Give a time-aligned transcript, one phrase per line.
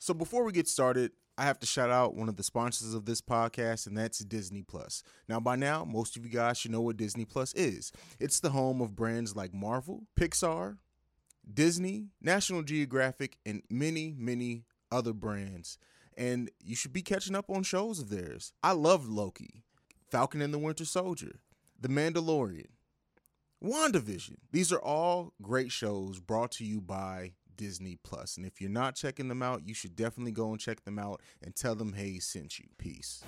[0.00, 3.04] So before we get started, I have to shout out one of the sponsors of
[3.04, 5.02] this podcast, and that's Disney Plus.
[5.28, 7.92] Now, by now, most of you guys should know what Disney Plus is.
[8.18, 10.78] It's the home of brands like Marvel, Pixar,
[11.52, 15.76] Disney, National Geographic, and many, many other brands.
[16.16, 18.54] And you should be catching up on shows of theirs.
[18.62, 19.64] I love Loki,
[20.10, 21.40] Falcon and the Winter Soldier,
[21.78, 22.68] The Mandalorian,
[23.62, 24.36] WandaVision.
[24.50, 28.38] These are all great shows brought to you by Disney Plus.
[28.38, 31.20] And if you're not checking them out, you should definitely go and check them out
[31.42, 32.64] and tell them Hey sent you.
[32.78, 33.22] Peace.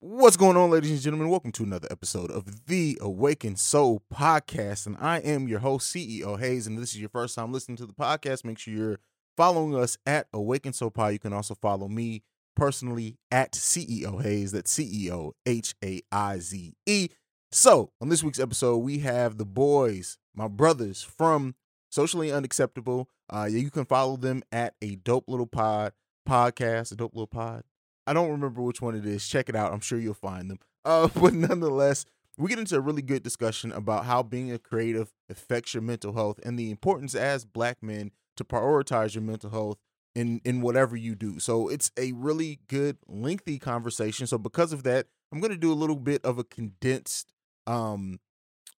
[0.00, 1.28] What's going on, ladies and gentlemen?
[1.28, 4.86] Welcome to another episode of the Awakened Soul Podcast.
[4.86, 6.66] And I am your host, CEO Haize.
[6.66, 8.98] And if this is your first time listening to the podcast, make sure you're
[9.36, 11.12] following us at Awakened Soul Pod.
[11.12, 12.24] You can also follow me
[12.56, 14.50] personally at CEO Haize.
[14.50, 17.08] That's CEO H A I Z E.
[17.52, 21.54] So, on this week's episode, we have the boys, my brothers from
[21.94, 23.08] Socially Unacceptable.
[23.30, 25.92] Uh, you can follow them at a dope little pod
[26.28, 27.62] podcast, a dope little pod.
[28.04, 29.26] I don't remember which one it is.
[29.28, 29.72] Check it out.
[29.72, 30.58] I'm sure you'll find them.
[30.86, 32.04] Uh, but nonetheless,
[32.36, 36.12] we get into a really good discussion about how being a creative affects your mental
[36.12, 39.78] health and the importance as black men to prioritize your mental health
[40.14, 41.38] in in whatever you do.
[41.38, 44.26] So it's a really good lengthy conversation.
[44.26, 47.32] So because of that, I'm going to do a little bit of a condensed
[47.66, 48.20] um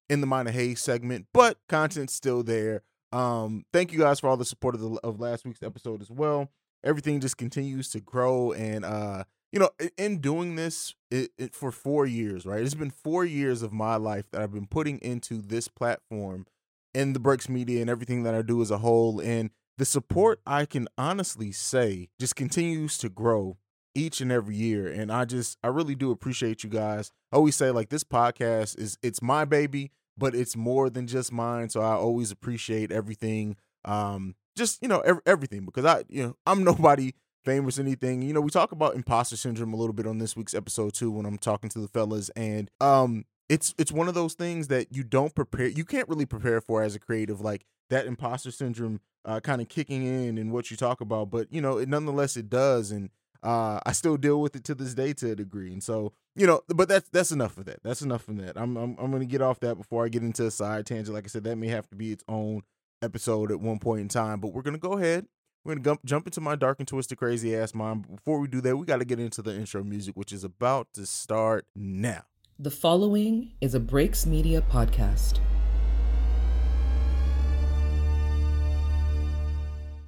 [0.09, 2.83] in the Mind of Haize segment, but content's still there.
[3.17, 6.11] Um, thank you guys for all the support of the of last week's episode as
[6.11, 6.51] well.
[6.83, 11.55] Everything just continues to grow, and uh, you know, in, in doing this it, it,
[11.55, 12.61] for four years, right?
[12.61, 16.45] It's been four years of my life that I've been putting into this platform
[16.93, 20.39] and the Breaks Media and everything that I do as a whole, and the support
[20.45, 23.57] I can honestly say just continues to grow
[23.95, 27.55] each and every year and i just i really do appreciate you guys i always
[27.55, 31.69] say like this podcast is it's my baby but it's more than just mine.
[31.69, 33.57] So I always appreciate everything.
[33.85, 37.13] Um, just you know every, everything because I you know I'm nobody
[37.45, 38.21] famous anything.
[38.21, 41.11] You know we talk about imposter syndrome a little bit on this week's episode too
[41.11, 44.93] when I'm talking to the fellas, and um, it's it's one of those things that
[44.93, 45.67] you don't prepare.
[45.67, 49.69] You can't really prepare for as a creative, like that imposter syndrome uh, kind of
[49.69, 51.29] kicking in and what you talk about.
[51.29, 53.09] But you know, it, nonetheless, it does, and
[53.47, 55.71] uh, I still deal with it to this day to a degree.
[55.71, 57.81] And so, you know, but that's that's enough of that.
[57.81, 58.57] That's enough of that.
[58.57, 61.15] I'm I'm I'm gonna get off that before I get into a side tangent.
[61.15, 62.63] Like I said, that may have to be its own
[63.01, 64.41] episode at one point in time.
[64.41, 65.27] But we're gonna go ahead.
[65.63, 68.05] We're gonna jump into my dark and twisted, crazy ass mind.
[68.05, 70.43] But before we do that, we got to get into the intro music, which is
[70.43, 72.23] about to start now.
[72.59, 75.39] The following is a Breaks Media podcast.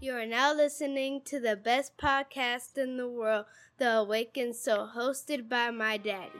[0.01, 3.47] You are now listening to the best podcast in the world,
[3.79, 6.31] The Awakened Soul, hosted by my daddy.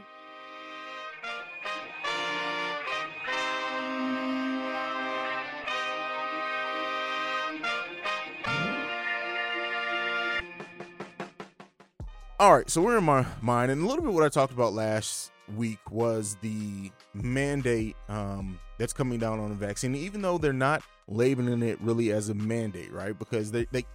[12.40, 14.72] All right, so we're in my mind, and a little bit what I talked about
[14.72, 19.94] last week was the mandate um, that's coming down on the vaccine.
[19.94, 23.18] Even though they're not labeling it really as a mandate, right?
[23.18, 23.86] Because they they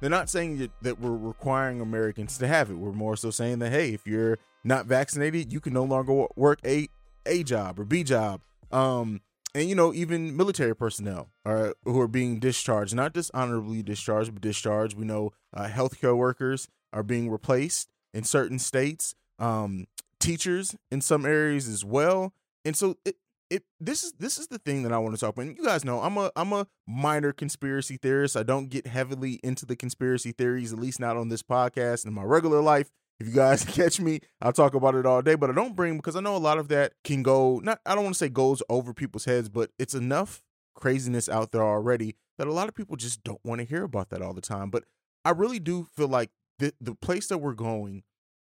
[0.00, 2.74] they're not saying that, that we're requiring Americans to have it.
[2.74, 6.60] We're more so saying that hey, if you're not vaccinated, you can no longer work
[6.64, 6.88] a
[7.26, 8.40] a job or B job.
[8.70, 9.20] Um,
[9.54, 14.40] and you know even military personnel are who are being discharged, not dishonorably discharged, but
[14.40, 14.96] discharged.
[14.96, 19.14] We know uh, healthcare workers are being replaced in certain states.
[19.38, 19.88] Um,
[20.22, 22.32] teachers in some areas as well.
[22.64, 23.16] And so it,
[23.52, 25.46] it this is this is the thing that I want to talk about.
[25.46, 28.36] And you guys know I'm a I'm a minor conspiracy theorist.
[28.36, 32.06] I don't get heavily into the conspiracy theories, at least not on this podcast.
[32.06, 35.34] In my regular life, if you guys catch me, I'll talk about it all day.
[35.34, 37.94] But I don't bring because I know a lot of that can go not I
[37.94, 40.42] don't want to say goes over people's heads, but it's enough
[40.74, 44.08] craziness out there already that a lot of people just don't want to hear about
[44.08, 44.70] that all the time.
[44.70, 44.84] But
[45.24, 48.02] I really do feel like the the place that we're going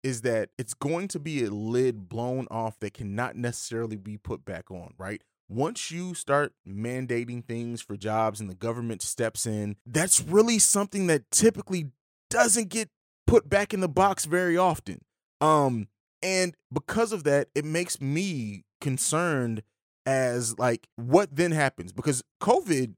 [0.07, 4.45] is that it's going to be a lid blown off that cannot necessarily be put
[4.45, 5.21] back on, right?
[5.49, 11.07] Once you start mandating things for jobs and the government steps in, that's really something
[11.07, 11.91] that typically
[12.29, 12.89] doesn't get
[13.25, 15.01] put back in the box very often.
[15.41, 15.89] Um
[16.23, 19.61] and because of that, it makes me concerned
[20.05, 22.93] as like what then happens because COVID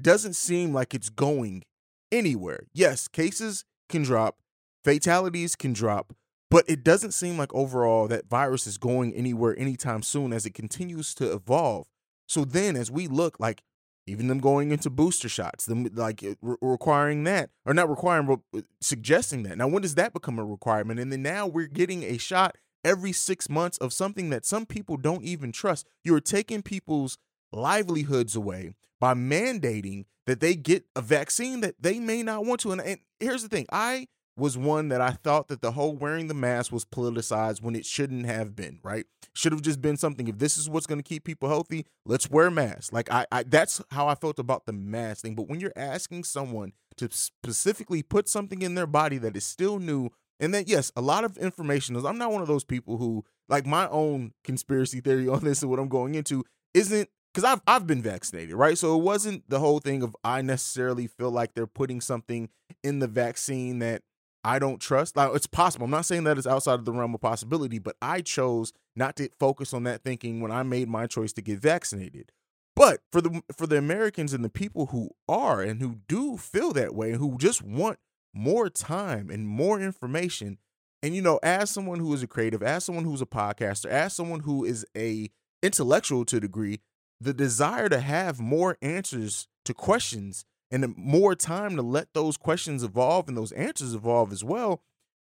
[0.00, 1.62] doesn't seem like it's going
[2.10, 2.64] anywhere.
[2.72, 4.38] Yes, cases can drop,
[4.82, 6.14] fatalities can drop,
[6.54, 10.54] but it doesn't seem like overall that virus is going anywhere anytime soon as it
[10.54, 11.88] continues to evolve.
[12.28, 13.64] So then, as we look like
[14.06, 18.38] even them going into booster shots, them like re- requiring that or not requiring, but
[18.56, 19.58] uh, suggesting that.
[19.58, 21.00] Now, when does that become a requirement?
[21.00, 22.54] And then now we're getting a shot
[22.84, 25.88] every six months of something that some people don't even trust.
[26.04, 27.18] You're taking people's
[27.50, 32.70] livelihoods away by mandating that they get a vaccine that they may not want to.
[32.70, 34.06] And, and here's the thing I
[34.36, 37.86] was one that I thought that the whole wearing the mask was politicized when it
[37.86, 39.06] shouldn't have been, right?
[39.34, 40.26] Should have just been something.
[40.26, 42.92] If this is what's going to keep people healthy, let's wear masks.
[42.92, 45.34] Like I, I, that's how I felt about the mask thing.
[45.34, 49.78] But when you're asking someone to specifically put something in their body that is still
[49.78, 50.10] new,
[50.40, 52.04] and that yes, a lot of information is.
[52.04, 55.70] I'm not one of those people who like my own conspiracy theory on this and
[55.70, 56.44] what I'm going into
[56.74, 58.76] isn't because I've I've been vaccinated, right?
[58.76, 62.48] So it wasn't the whole thing of I necessarily feel like they're putting something
[62.82, 64.02] in the vaccine that
[64.44, 65.16] I don't trust.
[65.16, 65.86] Now, it's possible.
[65.86, 69.16] I'm not saying that it's outside of the realm of possibility, but I chose not
[69.16, 72.30] to focus on that thinking when I made my choice to get vaccinated.
[72.76, 76.72] But for the for the Americans and the people who are and who do feel
[76.72, 77.98] that way and who just want
[78.34, 80.58] more time and more information,
[81.02, 84.12] and you know, as someone who is a creative, as someone who's a podcaster, as
[84.12, 85.30] someone who is a
[85.62, 86.80] intellectual to a degree,
[87.20, 92.82] the desire to have more answers to questions and more time to let those questions
[92.82, 94.82] evolve and those answers evolve as well,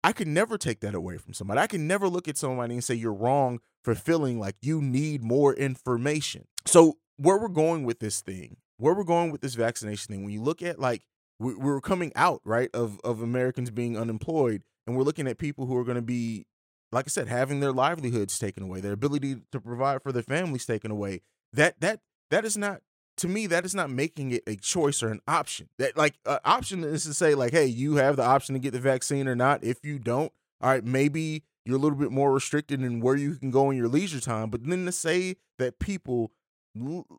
[0.04, 1.60] I could never take that away from somebody.
[1.60, 5.22] I can never look at somebody and say you're wrong for feeling like you need
[5.22, 6.46] more information.
[6.66, 10.32] So, where we're going with this thing, where we're going with this vaccination thing, when
[10.32, 11.02] you look at like
[11.38, 15.66] we, we're coming out right of of Americans being unemployed, and we're looking at people
[15.66, 16.46] who are going to be,
[16.90, 20.66] like I said, having their livelihoods taken away, their ability to provide for their families
[20.66, 21.20] taken away.
[21.52, 22.00] That that
[22.30, 22.80] that is not
[23.22, 25.68] to me that is not making it a choice or an option.
[25.78, 28.72] That like an option is to say like hey you have the option to get
[28.72, 29.62] the vaccine or not.
[29.62, 33.36] If you don't all right maybe you're a little bit more restricted in where you
[33.36, 34.50] can go in your leisure time.
[34.50, 36.32] But then to say that people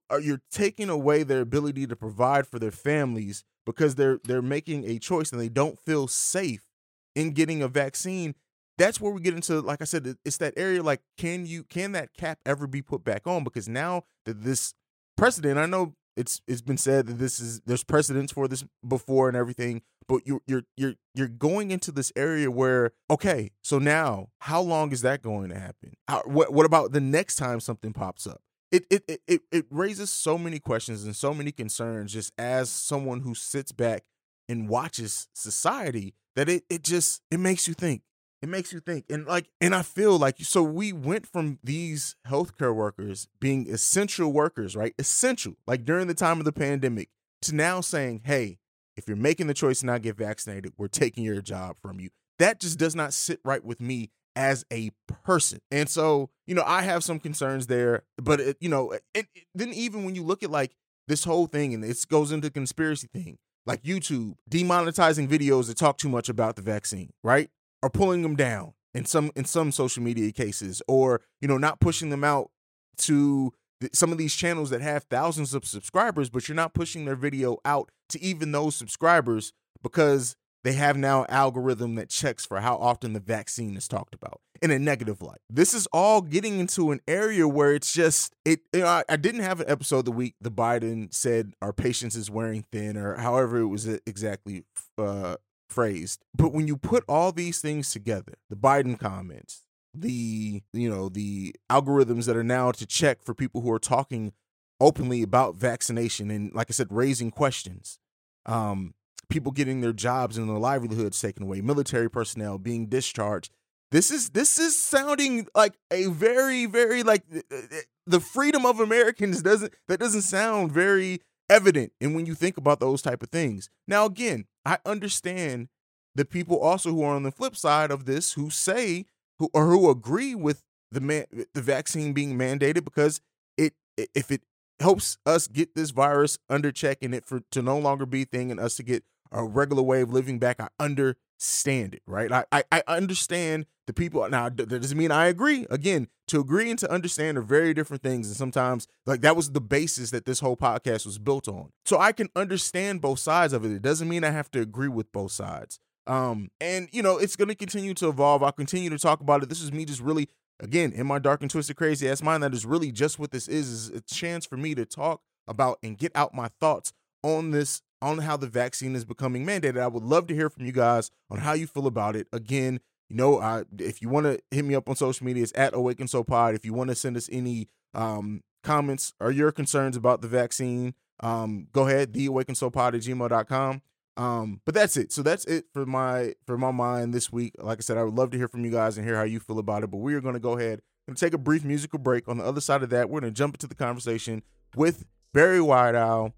[0.10, 4.84] are you're taking away their ability to provide for their families because they're they're making
[4.84, 6.68] a choice and they don't feel safe
[7.16, 8.36] in getting a vaccine
[8.80, 11.92] that's where we get into like i said it's that area like can you can
[11.92, 13.44] that cap ever be put back on?
[13.44, 14.74] Because now that this
[15.16, 15.58] precedent.
[15.58, 19.38] I know it's it's been said that this is there's precedents for this before and
[19.38, 24.62] everything, but you're you're you're you're going into this area where okay, so now how
[24.62, 25.94] long is that going to happen?
[26.08, 28.42] How, what what about the next time something pops up?
[28.72, 33.22] It, it it it raises so many questions and so many concerns just as someone
[33.22, 34.04] who sits back
[34.50, 38.02] and watches society that it it just it makes you think
[38.44, 42.18] it makes you think and like and i feel like so we went from these
[42.28, 47.10] healthcare workers being essential workers right essential like during the time of the pandemic
[47.42, 48.60] to now saying hey
[48.98, 52.10] if you're making the choice to not get vaccinated we're taking your job from you.
[52.40, 54.92] That just does not sit right with me as a
[55.24, 59.04] person and so you know i have some concerns there but it, you know it,
[59.14, 60.76] it, then even when you look at like
[61.08, 63.38] this whole thing and it goes into conspiracy thing
[63.68, 67.52] like youtube demonetizing videos that talk too much about the vaccine right
[67.84, 71.80] are pulling them down in some in some social media cases or you know not
[71.80, 72.50] pushing them out
[72.98, 73.52] to
[73.92, 77.58] some of these channels that have thousands of subscribers but you're not pushing their video
[77.66, 79.52] out to even those subscribers
[79.84, 84.40] because they have now algorithm that checks for how often the vaccine is talked about
[84.62, 85.42] in a negative light.
[85.50, 88.62] This is all getting into an area where it's just it.
[88.72, 92.16] You know, I, I didn't have an episode the week the Biden said our patience
[92.16, 94.64] is wearing thin, or however it was exactly
[94.98, 95.36] uh,
[95.70, 96.24] phrased.
[96.36, 99.64] But when you put all these things together, the Biden comments,
[99.94, 104.34] the you know the algorithms that are now to check for people who are talking
[104.80, 108.00] openly about vaccination and like I said raising questions
[108.46, 108.94] um
[109.30, 113.54] people getting their jobs and their livelihoods taken away military personnel being discharged
[113.92, 118.66] this is this is sounding like a very very like eh, eh, eh, the freedom
[118.66, 123.22] of Americans doesn't that doesn't sound very evident and when you think about those type
[123.22, 125.70] of things now again I understand
[126.16, 129.06] the people also who are on the flip side of this who say
[129.40, 133.20] who or who agree with the man the vaccine being mandated because
[133.58, 134.42] it if it
[134.80, 138.52] helps us get this virus under check and it for to no longer be thing
[138.52, 142.32] and us to get a regular way of living back, I understand it, right?
[142.32, 145.66] I I, I understand the people now that doesn't mean I agree.
[145.70, 148.28] Again, to agree and to understand are very different things.
[148.28, 151.70] And sometimes like that was the basis that this whole podcast was built on.
[151.86, 153.72] So I can understand both sides of it.
[153.72, 155.80] It doesn't mean I have to agree with both sides.
[156.08, 158.44] Um, and you know, it's gonna continue to evolve.
[158.44, 159.50] I'll continue to talk about it.
[159.50, 162.44] This is me just really again in my dark and twisted crazy ass mind.
[162.44, 165.80] That is really just what this is, is a chance for me to talk about
[165.84, 169.80] and get out my thoughts on this on how the vaccine is becoming mandated.
[169.80, 172.28] I would love to hear from you guys on how you feel about it.
[172.34, 172.82] Again,
[173.14, 175.76] you know, I, if you want to hit me up on social media, it's at
[175.76, 176.56] Awakened Soul Pod.
[176.56, 180.96] If you want to send us any um, comments or your concerns about the vaccine,
[181.20, 183.84] um, go ahead, theawakenedsoulpod at gmail.com.
[184.18, 185.12] Um, but that's it.
[185.12, 187.54] So that's it for my for my mind this week.
[187.60, 189.40] Like I said, I would love to hear from you guys and hear how you
[189.40, 189.92] feel about it.
[189.92, 192.28] But we are going to go ahead and take a brief musical break.
[192.28, 194.42] On the other side of that, we're going to jump into the conversation
[194.76, 195.06] with
[195.36, 196.34] Barry Whiteowl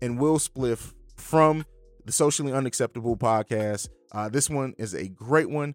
[0.00, 1.66] and Will Spliff from
[2.06, 3.90] the Socially Unacceptable podcast.
[4.12, 5.74] Uh, this one is a great one.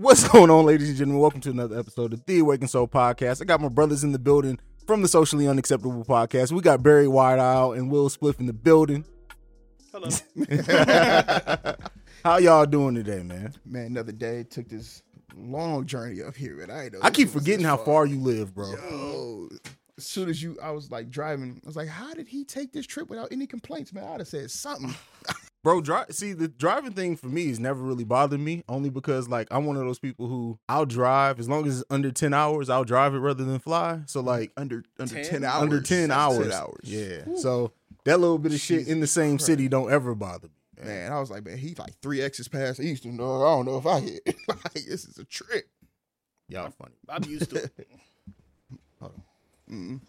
[0.00, 1.20] What's going on, ladies and gentlemen?
[1.20, 3.42] Welcome to another episode of the Awaken Soul Podcast.
[3.42, 6.52] I got my brothers in the building from the Socially Unacceptable Podcast.
[6.52, 9.04] We got Barry Whiteowl and Will Spliff in the building.
[9.92, 10.08] Hello.
[12.24, 13.54] How y'all doing today, man?
[13.66, 15.02] Man, another day took this
[15.34, 17.00] long journey up here, and I know.
[17.02, 18.70] I keep forgetting how far you live, bro.
[18.70, 19.48] Yo,
[19.96, 21.60] as soon as you, I was like driving.
[21.64, 24.28] I was like, "How did he take this trip without any complaints, man?" I'd have
[24.28, 24.94] said something.
[25.64, 29.28] Bro, dri- see the driving thing for me has never really bothered me, only because
[29.28, 32.32] like I'm one of those people who I'll drive as long as it's under ten
[32.32, 34.00] hours, I'll drive it rather than fly.
[34.06, 35.24] So like under under 10?
[35.24, 35.62] ten, hours.
[35.62, 36.38] under 10 hours.
[36.48, 36.80] 10 hours.
[36.84, 37.20] Yeah.
[37.36, 37.72] So
[38.04, 39.46] that little bit of shit in the same Christ.
[39.46, 40.84] city don't ever bother me.
[40.84, 43.16] Man, I was like, man, he like three X's past Eastern.
[43.16, 44.22] No, I don't know if I hit.
[44.48, 45.68] like, this is a trip.
[46.48, 46.94] Y'all funny.
[47.08, 47.88] I'm used to it.
[49.00, 49.20] Hold
[49.70, 50.00] Mm.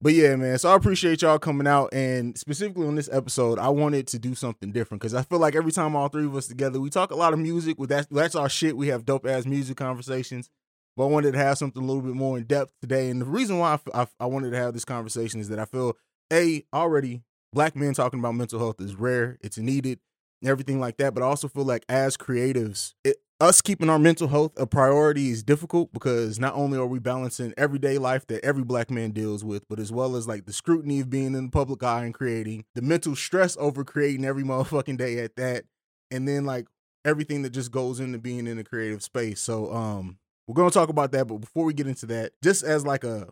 [0.00, 0.58] But yeah, man.
[0.58, 4.34] So I appreciate y'all coming out, and specifically on this episode, I wanted to do
[4.34, 7.10] something different because I feel like every time all three of us together, we talk
[7.10, 7.78] a lot of music.
[7.80, 8.76] With that, that's our shit.
[8.76, 10.50] We have dope ass music conversations.
[10.96, 13.26] But I wanted to have something a little bit more in depth today, and the
[13.26, 13.78] reason why
[14.20, 15.96] I wanted to have this conversation is that I feel
[16.32, 20.00] a already black men talking about mental health is rare, it's needed,
[20.42, 21.14] and everything like that.
[21.14, 25.30] But I also feel like as creatives, it, us keeping our mental health a priority
[25.30, 29.44] is difficult because not only are we balancing everyday life that every black man deals
[29.44, 32.14] with, but as well as like the scrutiny of being in the public eye and
[32.14, 35.64] creating, the mental stress over creating every motherfucking day at that,
[36.10, 36.66] and then like
[37.04, 39.40] everything that just goes into being in a creative space.
[39.40, 42.84] So um we're gonna talk about that, but before we get into that, just as
[42.84, 43.28] like a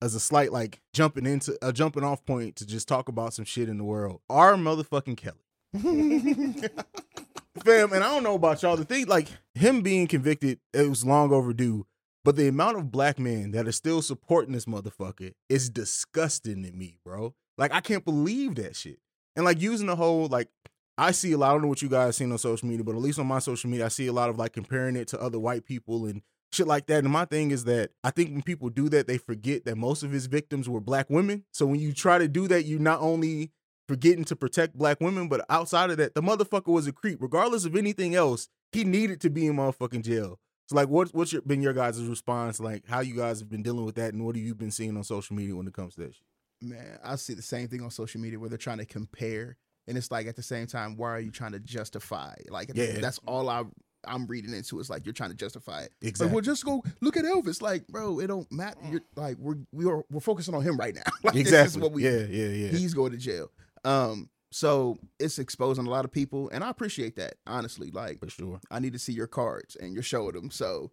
[0.00, 3.44] as a slight like jumping into a jumping off point to just talk about some
[3.44, 4.20] shit in the world.
[4.30, 4.54] R.
[4.54, 5.38] motherfucking Kelly.
[7.62, 8.76] Fam, and I don't know about y'all.
[8.76, 11.86] The thing, like him being convicted, it was long overdue.
[12.24, 16.72] But the amount of black men that are still supporting this motherfucker is disgusting to
[16.72, 17.34] me, bro.
[17.58, 18.98] Like I can't believe that shit.
[19.36, 20.48] And like using the whole like
[20.96, 21.50] I see a lot.
[21.50, 23.40] I don't know what you guys seen on social media, but at least on my
[23.40, 26.22] social media, I see a lot of like comparing it to other white people and
[26.52, 27.04] shit like that.
[27.04, 30.02] And my thing is that I think when people do that, they forget that most
[30.02, 31.44] of his victims were black women.
[31.52, 33.50] So when you try to do that, you not only
[33.88, 37.20] forgetting to protect black women, but outside of that, the motherfucker was a creep.
[37.20, 40.38] Regardless of anything else, he needed to be in motherfucking jail.
[40.66, 42.58] So like, what what's your, been your guys' response?
[42.60, 44.96] Like, how you guys have been dealing with that, and what have you been seeing
[44.96, 46.24] on social media when it comes to that shit?
[46.62, 49.98] Man, I see the same thing on social media where they're trying to compare, and
[49.98, 52.34] it's like at the same time, why are you trying to justify?
[52.48, 53.00] Like, Yeah.
[53.00, 53.64] that's all I
[54.06, 54.80] I'm reading into.
[54.80, 55.92] It's like you're trying to justify it.
[56.02, 56.26] Exactly.
[56.26, 57.60] Like, well, just go look at Elvis.
[57.62, 58.78] Like, bro, it don't matter.
[58.90, 61.02] You're like we're we are we're focusing on him right now.
[61.24, 61.78] like, This exactly.
[61.78, 62.04] is what we.
[62.04, 62.68] yeah, yeah, yeah.
[62.68, 63.50] He's going to jail.
[63.84, 64.30] Um.
[64.52, 67.34] So it's exposing a lot of people, and I appreciate that.
[67.46, 68.60] Honestly, like for sure.
[68.70, 70.50] I need to see your cards, and you're showing them.
[70.52, 70.92] So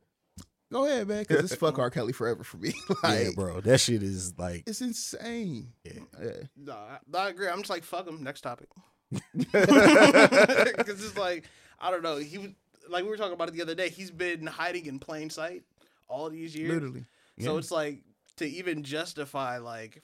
[0.71, 1.91] go ahead, man, because it's fuck R.
[1.91, 2.73] Kelly forever for me.
[3.03, 3.61] like, yeah, bro.
[3.61, 5.73] That shit is like, it's insane.
[5.83, 5.99] Yeah.
[6.19, 6.31] yeah.
[6.57, 7.47] No, I, I agree.
[7.47, 8.23] I'm just like fuck him.
[8.23, 8.67] Next topic.
[9.51, 11.45] Because it's like
[11.79, 12.17] I don't know.
[12.17, 12.49] He was
[12.89, 13.89] like we were talking about it the other day.
[13.89, 15.63] He's been hiding in plain sight
[16.07, 16.71] all these years.
[16.73, 17.05] literally.
[17.39, 17.57] So Yeah.
[17.59, 18.03] it's like
[18.37, 20.01] to even justify like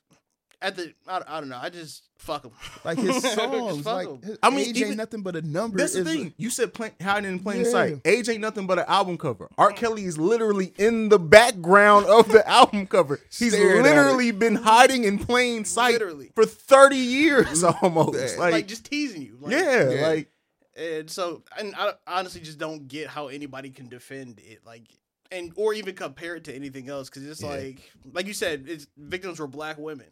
[0.62, 1.60] at the I, I don't know.
[1.62, 2.52] I just fuck him.
[2.86, 4.22] Like his songs, fuck like 'em.
[4.22, 5.78] his I mean, age even- ain't nothing but a number.
[5.78, 6.34] That's the It's a- thing.
[6.38, 7.72] You said plain, hiding in plain Yeah.
[7.72, 8.02] sight.
[8.06, 9.50] Age ain't nothing but an album cover.
[9.58, 9.72] R.
[9.72, 13.20] Kelly is literally in the background of the album cover.
[13.38, 16.32] He's Staring literally been hiding in plain sight Literally.
[16.36, 18.38] for 30 years almost.
[18.38, 19.38] Like, Like, just teasing you.
[19.42, 20.08] Like, yeah, Yeah.
[20.08, 20.32] like
[20.76, 24.60] And so, and I honestly just don't get how anybody can defend it.
[24.66, 24.84] Like,
[25.32, 27.50] and or even compare it to anything else because it's Yeah.
[27.50, 30.08] like like you said, it's victims were black women,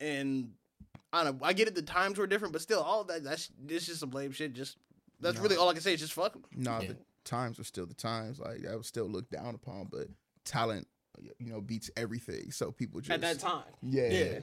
[0.00, 0.50] and
[1.12, 1.46] I don't know.
[1.46, 1.74] I get it.
[1.74, 4.52] The times were different, but still, all that that's it's just some lame shit.
[4.52, 4.76] Just
[5.20, 5.42] that's No.
[5.42, 5.94] really all I can say.
[5.94, 6.42] Is just fuck 'em.
[6.54, 6.88] No, Yeah.
[6.88, 8.38] the times are still the times.
[8.40, 10.08] Like that was still looked down upon, but
[10.44, 10.86] talent,
[11.38, 12.50] you know, beats everything.
[12.50, 13.64] So people just at that time.
[13.82, 14.38] Yeah, Yeah.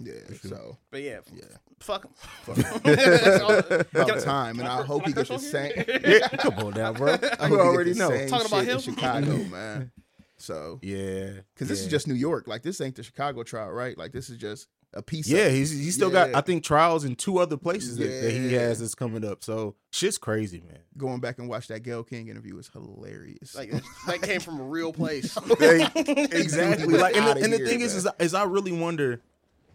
[0.00, 0.36] yeah.
[0.42, 1.44] So But yeah, yeah,
[1.80, 2.02] fuck
[2.46, 3.84] them.
[3.94, 5.72] about time, and I hope he gets the same.
[5.86, 7.12] Yeah, come on now, bro.
[7.12, 8.08] I You hope he already know.
[8.10, 8.80] same Talking about him?
[8.80, 9.92] Chicago, man.
[10.36, 12.48] So Yeah, because this is just New York.
[12.48, 13.96] Like this ain't the Chicago trial, right?
[13.96, 15.28] Like this is just a piece.
[15.28, 18.30] Yeah, of he's he's still got I think trials in two other places that, that
[18.32, 19.44] he has that's coming up.
[19.44, 20.78] So shit's crazy, man.
[20.96, 23.54] going back and watch that Gayle King interview is hilarious.
[23.54, 23.72] Like
[24.06, 25.34] that came from a real place.
[25.58, 26.96] They- exactly.
[26.96, 29.20] Like, and, the, and the here, thing is, is, is, I really wonder.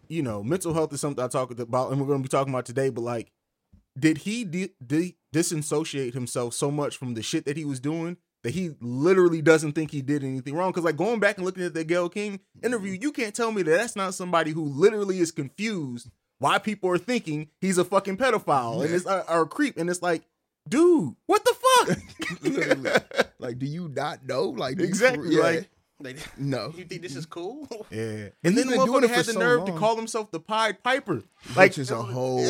[0.08, 2.52] You know, mental health is something I talk about, and we're going to be talking
[2.52, 2.88] about today.
[2.90, 3.30] But like,
[3.96, 8.16] did he di- di- disassociate himself so much from the shit that he was doing
[8.42, 10.70] that he literally doesn't think he did anything wrong?
[10.70, 13.02] Because like going back and looking at the Gayle King interview, mm-hmm.
[13.02, 16.98] you can't tell me that that's not somebody who literally is confused why people are
[16.98, 20.22] thinking he's a fucking pedophile and it's or, or a creep, and it's like,
[20.68, 21.98] dude, what the fuck?
[23.40, 24.50] Like, do you not know?
[24.50, 25.42] Like Exactly, yeah.
[25.42, 25.70] like-
[26.00, 26.72] They, no.
[26.76, 27.68] you think this is cool?
[27.90, 28.28] Yeah.
[28.42, 31.22] And then the motherfucker had the so nerve to call himself the Pied Piper.
[31.54, 32.42] Like, Which is a whole.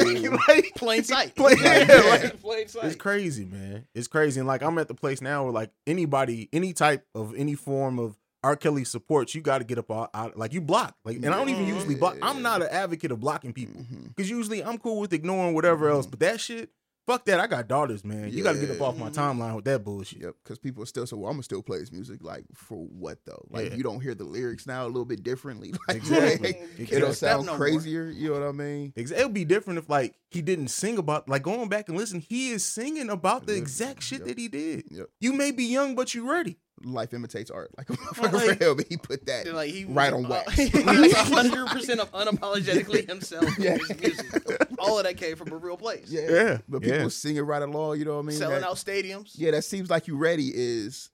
[0.48, 1.34] like, Plain sight.
[1.34, 2.84] Plain- Like, yeah, like- plain sight.
[2.84, 3.86] it's crazy, man.
[3.94, 4.40] It's crazy.
[4.40, 7.98] And like I'm at the place now where like anybody, any type of any form
[7.98, 8.56] of R.
[8.56, 10.96] Kelly supports, you got to get up out, out like you block.
[11.04, 12.16] Like, and I don't even usually block.
[12.22, 14.08] I'm not an advocate of blocking people mm-hmm.
[14.08, 16.06] because usually I'm cool with ignoring whatever else.
[16.06, 16.10] Mm-hmm.
[16.10, 16.70] But that shit,
[17.06, 17.40] fuck that.
[17.40, 18.32] I got daughters, man.
[18.32, 19.40] You got to get up off my mm-hmm.
[19.40, 20.22] timeline with that bullshit.
[20.22, 22.78] Yep, because people are still say, "Well, I'm gonna still play his music." Like for
[22.78, 23.44] what though?
[23.50, 23.76] Like Yeah.
[23.76, 25.72] you don't hear the lyrics now a little bit differently.
[25.88, 26.56] Like, Exactly.
[26.78, 27.58] it'll don't sound no more.
[27.58, 28.04] crazier.
[28.10, 28.92] You know what I mean?
[28.96, 31.96] Ex- It would be different if like he didn't sing about like going back and
[31.98, 32.20] listen.
[32.20, 34.28] He is singing about the Literally, exact shit yep.
[34.28, 34.84] that he did.
[34.90, 35.06] Yep.
[35.20, 36.58] You may be young, but you ready.
[36.82, 37.70] Life imitates art.
[37.76, 40.52] Like for Like- real, but he put that Like he right on uh, wax.
[40.56, 40.68] he
[41.12, 43.74] hundred percent of unapologetically himself Yeah.
[43.74, 44.66] in his music.
[44.78, 46.06] All of that came from a real place.
[46.10, 47.08] yeah, Yeah, But people yeah.
[47.08, 47.98] sing it right along.
[47.98, 48.36] You know what I mean?
[48.38, 49.32] Selling That- out stadiums.
[49.34, 51.10] Yeah, that seems like you ready is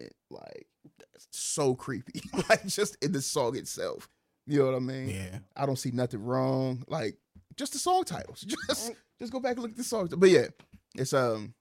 [0.00, 0.66] eh, like
[1.32, 2.20] so creepy.
[2.48, 4.08] like just in the song itself.
[4.46, 5.08] You know what I mean?
[5.10, 5.38] Yeah.
[5.56, 6.84] I don't see nothing wrong.
[6.88, 7.16] Like
[7.56, 8.42] just the song titles.
[8.42, 10.14] Just just go back and look at the songs.
[10.16, 10.46] But yeah,
[10.94, 11.54] it's um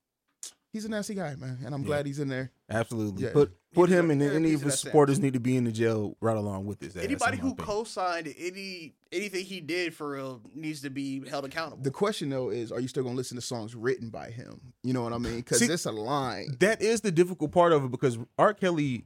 [0.77, 1.57] he's a nasty guy, man.
[1.65, 1.87] And I'm Yeah.
[1.87, 2.51] glad he's in there.
[2.69, 3.23] Absolutely.
[3.23, 3.31] Yeah.
[3.33, 5.55] Put put He's him a- and any of of his that supporters need to be
[5.55, 9.93] in the jail right along with his ass, Anybody who co-signed any anything he did
[9.93, 11.81] for real needs to be held accountable.
[11.83, 14.73] The question though is, are you still gonna listen to songs written by him?
[14.83, 15.37] You know what I mean?
[15.37, 16.57] Because See- it's a line.
[16.59, 18.53] that is the difficult part of it because R.
[18.53, 19.05] Kelly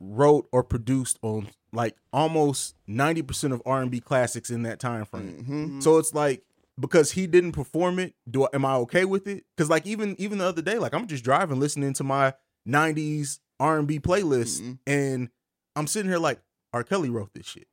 [0.00, 4.78] wrote or produced on like almost ninety percent of R and B classics in that
[4.78, 5.44] time frame.
[5.44, 6.42] hmm So it's like
[6.80, 9.44] because he didn't perform it, do I, am I okay with it?
[9.56, 12.34] Because like even even the other day, like I'm just driving listening to my
[12.68, 14.78] '90s R&B playlist, Mhm.
[14.86, 15.28] and
[15.76, 16.40] I'm sitting here like
[16.72, 16.82] R.
[16.84, 17.66] Kelly wrote this shit.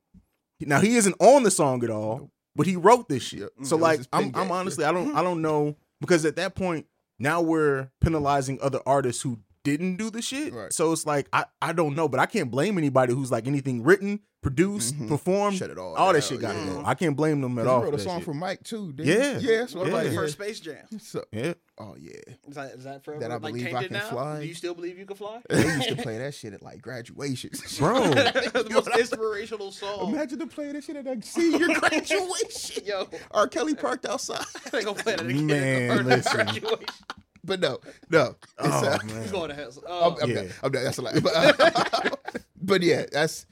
[0.60, 3.40] Now he isn't on the song at all, but he wrote this shit.
[3.40, 3.50] Yep.
[3.62, 6.86] So like I'm I'm honestly I don't I don't know because at that point
[7.18, 10.52] now we're penalizing other artists who didn't do the shit.
[10.52, 10.72] Right.
[10.72, 13.82] So it's like I I don't know, but I can't blame anybody who's like anything
[13.82, 15.08] written, produced, Mhm.
[15.08, 15.94] performed, Shut it all.
[15.94, 16.66] all that shit got to yeah.
[16.66, 16.82] go.
[16.86, 17.80] I can't blame them at all.
[17.80, 18.24] He wrote a song shit.
[18.24, 18.92] for Mike too.
[18.92, 19.38] Didn't Yeah.
[19.38, 19.50] he?
[19.50, 19.58] yeah.
[19.58, 19.96] That's what Yeah.
[19.96, 20.18] I'm the like.
[20.18, 20.76] first Space Jam.
[20.90, 20.98] yeah.
[21.02, 21.52] So, Yeah.
[21.78, 22.12] oh yeah.
[22.48, 24.08] Is that is that forever That I like believe I can now?
[24.08, 24.40] fly.
[24.40, 25.40] Do you still believe you can fly?
[25.50, 28.00] They used to play that shit at like graduations, Bro.
[28.14, 30.14] the most inspirational song.
[30.14, 32.84] Imagine them play that shit at like senior graduation.
[32.86, 33.46] Yo, R.
[33.46, 34.44] Kelly parked outside.
[34.72, 35.46] they gonna play that again.
[35.46, 36.32] Man, at listen.
[36.36, 36.86] graduation.
[37.44, 37.78] But no,
[38.10, 38.36] no.
[38.42, 39.22] It's, Oh, uh, man.
[39.22, 39.70] He's going to hell.
[39.78, 40.34] I'm, Oh, I'm Yeah.
[40.36, 40.50] done.
[40.62, 40.84] I'm done.
[40.84, 41.20] That's a lie.
[41.20, 42.10] But, uh,
[42.60, 43.46] but yeah, that's.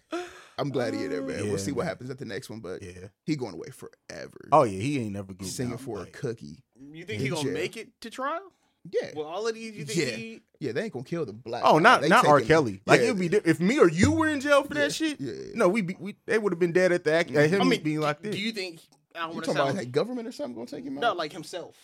[0.59, 1.45] I'm glad he in there, man.
[1.45, 3.09] Yeah, we'll see what happens at the next one, but Yeah.
[3.25, 4.49] he going away forever.
[4.53, 6.65] Oh yeah, he ain't never getting singing out, for a cookie.
[6.93, 7.53] you think he gonna jail.
[7.53, 8.53] make it to trial?
[8.91, 10.17] Yeah, Well, all of these, you think Yeah.
[10.17, 10.41] he?
[10.61, 10.73] yeah.
[10.73, 11.63] They ain't gonna kill the black.
[11.65, 12.39] Oh, not not R.
[12.39, 12.81] taking- Kelly.
[12.87, 14.95] Like yeah, it'd be di- if me or you were in jail for Yeah, that
[14.95, 15.21] shit.
[15.21, 15.45] yeah, yeah.
[15.55, 17.55] No, we be we they would have been dead at the act at mm-hmm.
[17.57, 18.35] him I mean, being like this.
[18.35, 18.81] do you think?
[19.15, 21.01] I don't want to talking about sound like government or something gonna take him out?
[21.01, 21.75] no, like himself.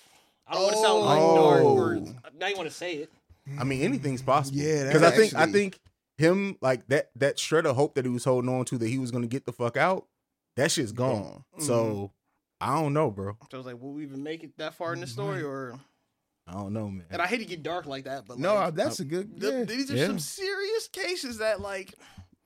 [0.47, 1.37] I don't want to sound like oh.
[1.37, 1.75] dark Oh.
[1.75, 2.11] words.
[2.39, 3.11] Now you want to say it.
[3.59, 4.59] I mean, anything's possible.
[4.59, 5.79] Yeah, because I think I think
[6.19, 8.99] him like that that shred of hope that he was holding on to that he
[8.99, 10.07] was gonna get the fuck out.
[10.57, 11.45] That shit's gone.
[11.53, 11.61] Gone.
[11.61, 12.05] So mm-hmm.
[12.61, 13.37] I don't know, bro.
[13.51, 15.49] So I was like, will we even make it that far in the story, mm-hmm.
[15.49, 15.81] or?
[16.47, 17.07] I don't know, man.
[17.11, 19.33] And I hate to get dark like that, but no, like, that's a good.
[19.37, 19.65] Yeah.
[19.65, 20.07] these are Yeah.
[20.09, 21.95] some serious cases that like.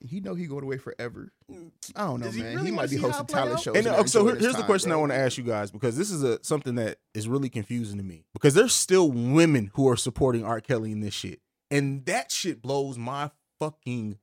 [0.00, 1.33] he know he going away forever.
[1.50, 2.54] Mm, I don't know, he man.
[2.54, 3.76] really He might be see how it hosting talent shows.
[3.76, 5.37] And and uh, so enjoying here- his here's the time, question I want to ask
[5.37, 8.72] you guys because this is a something that is really confusing to me because there's
[8.72, 10.61] still women who are supporting R.
[10.61, 14.18] Kelly in this shit, and that shit blows my fucking.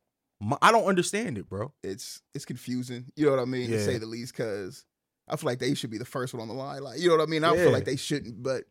[0.62, 1.74] I don't understand it, bro.
[1.84, 3.06] It's it's confusing.
[3.16, 4.34] You know what I mean, to say the least.
[4.36, 4.86] Because
[5.28, 6.84] I feel like they should be the first one on the line.
[6.84, 7.44] Like you know what I mean.
[7.44, 7.64] I Yeah.
[7.64, 8.66] feel like they shouldn't, but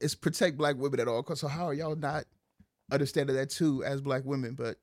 [0.00, 1.40] it's protect black women at all costs.
[1.40, 2.24] So how are y'all not
[2.90, 4.54] understanding that too as black women?
[4.54, 4.76] But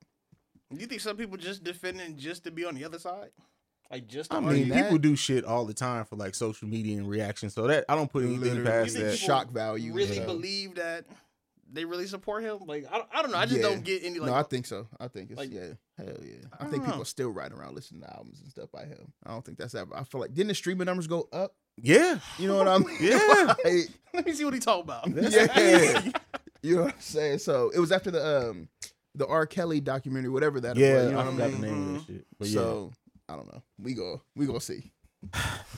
[0.75, 3.29] You think some people just defending just to be on the other side?
[3.91, 6.67] Like just to I mean, that- people do shit all the time for like social
[6.67, 7.49] media and reaction.
[7.49, 8.69] So that I don't put anything Literally.
[8.71, 9.17] past You think that.
[9.17, 9.93] shock value.
[9.93, 10.27] really you know.
[10.27, 11.05] believe that
[11.71, 12.59] they really support him?
[12.65, 13.37] Like I don't, I don't know.
[13.37, 13.69] I just Yeah.
[13.69, 14.29] don't get any like.
[14.29, 14.87] no, I think so.
[14.99, 16.35] I think it's like- yeah, hell yeah.
[16.59, 18.85] I, I think don't people are still riding around listening to albums and stuff by
[18.85, 19.13] him.
[19.25, 19.95] I don't think that's ever.
[19.95, 21.55] I feel like didn't the streaming numbers go up?
[21.77, 22.97] Yeah, You know what I mean?
[22.99, 23.53] Yeah.
[23.65, 25.07] Like, Let me see what he talking about.
[25.09, 26.11] yeah.
[26.61, 27.39] you know what I'm saying?
[27.39, 28.67] So it was after the um
[29.15, 29.45] the R.
[29.45, 30.95] Kelly documentary, whatever that yeah.
[30.95, 31.05] was.
[31.05, 31.61] You know I what I forgot mean?
[31.61, 32.25] the name of that shit.
[32.39, 32.91] But yeah, so
[33.29, 33.61] I don't know.
[33.79, 34.91] We go we gonna see.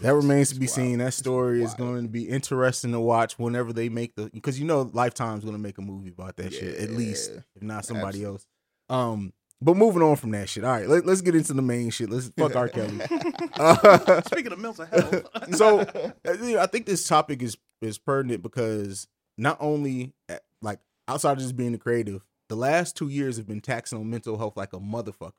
[0.02, 0.90] That remains to be It's seen.
[0.92, 1.00] wild.
[1.02, 1.78] That It's story is wild.
[1.78, 5.56] going to be interesting to watch whenever they make the because you know Lifetime's going
[5.56, 8.32] to make a movie about that shit at least, if not somebody Absolutely.
[8.34, 8.48] else.
[8.90, 10.64] Um, but moving on from that shit.
[10.66, 12.10] All right, let, us get into the main shit.
[12.10, 12.68] Let's fuck R.
[12.70, 13.00] Kelly.
[13.54, 15.26] Uh, Speaking of mental health,
[15.56, 20.80] so I think- I think this topic is is pertinent because not only uh, like
[21.08, 24.38] outside of just being a creative, the last two years have been taxing on mental
[24.38, 25.32] health like a motherfucker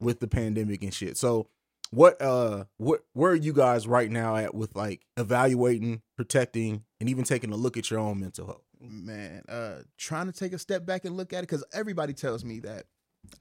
[0.00, 1.16] with the pandemic and shit.
[1.16, 1.46] So
[1.90, 7.08] what uh what where are you guys right now at with like evaluating, protecting, and
[7.08, 8.62] even taking a look at your own mental health?
[8.80, 12.44] man uh trying to take a step back and look at it because everybody tells
[12.44, 12.84] me that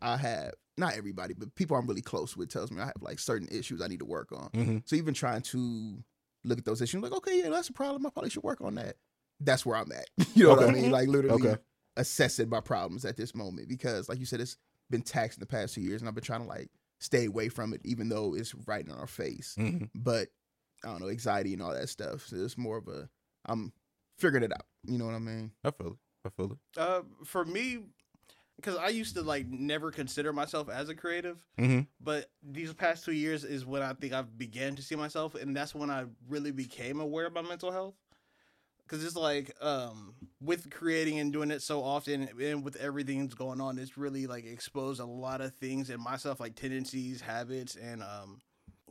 [0.01, 3.19] i have not everybody but people i'm really close with tells me i have like
[3.19, 4.81] certain issues i need to work on Mhm.
[4.85, 6.03] so even trying to
[6.43, 8.73] look at those issues like okay yeah that's a problem i probably should work on
[8.75, 8.95] that
[9.41, 11.61] that's where i'm at you know what i mean like literally Okay.
[11.97, 14.57] assessing my problems at this moment because like you said it's
[14.89, 17.49] been taxed in the past two years and i've been trying to like stay away
[17.49, 19.89] from it even though it's right in our face Mhm.
[19.95, 20.29] but
[20.83, 22.27] I don't know, anxiety and all that stuff.
[22.27, 23.09] So it's more of a
[23.45, 23.73] I'm
[24.19, 24.65] figuring it out.
[24.85, 25.51] You know what I mean?
[25.63, 25.97] I feel it.
[26.25, 26.79] I feel it.
[26.79, 27.79] uh, for me,
[28.57, 31.87] because I used to like never consider myself as a creative, Mhm.
[31.99, 35.55] but these past two years is when I think I've began to see myself, and
[35.57, 37.95] that's when I really became aware of my mental health.
[38.87, 43.33] Because it's like um, with creating and doing it so often, and with everything that's
[43.33, 47.75] going on, it's really like exposed a lot of things in myself, like tendencies, habits,
[47.75, 48.39] and um,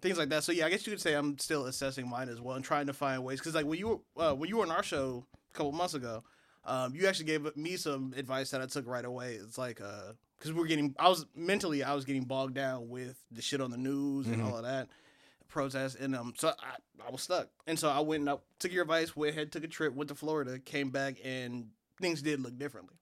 [0.03, 0.45] things like that.
[0.45, 2.87] So yeah, I guess you could say I'm still assessing mine as well and trying
[2.89, 3.39] to find ways.
[3.41, 5.95] Because like when you were uh, when you were on our show a couple months
[5.95, 6.23] ago,
[6.67, 9.35] um, you actually gave me some advice that I took right away.
[9.35, 9.77] It's like
[10.39, 13.71] because we're getting, I was mentally, I was getting bogged down with the shit on
[13.71, 14.47] the news and Mhm.
[14.47, 14.89] all of that
[15.49, 18.83] protests, and um, so I, I was stuck, and so I went and took your
[18.83, 21.69] advice, went ahead, took a trip, went to Florida, came back, and
[22.01, 22.97] things did look differently,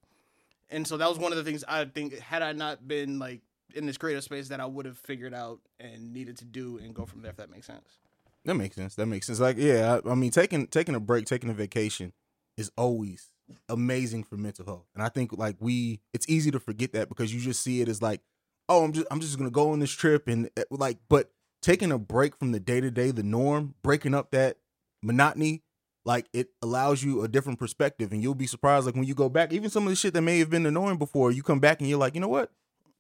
[0.71, 3.43] and so that was one of the things I think had I not been like
[3.75, 6.95] in this creative space that I would have figured out and needed to do and
[6.95, 7.99] go from there if that makes sense.
[8.45, 8.95] That makes sense.
[8.95, 9.41] That makes sense.
[9.41, 12.13] Like, yeah, I, I mean, taking taking a break, taking a vacation
[12.57, 13.31] is always
[13.69, 14.87] amazing for mental health.
[14.95, 17.89] And I think like we, it's easy to forget that because you just see it
[17.89, 18.21] as like,
[18.69, 21.31] oh, I'm just I'm just gonna go on this trip and uh, like, but
[21.65, 24.59] taking a break from the day to day, the norm, breaking up that
[25.03, 25.63] monotony,
[26.05, 28.85] like it allows you a different perspective, and you'll be surprised.
[28.85, 30.99] Like when you go back, even some of the shit that may have been annoying
[30.99, 32.51] before, you come back and you're like, you know what,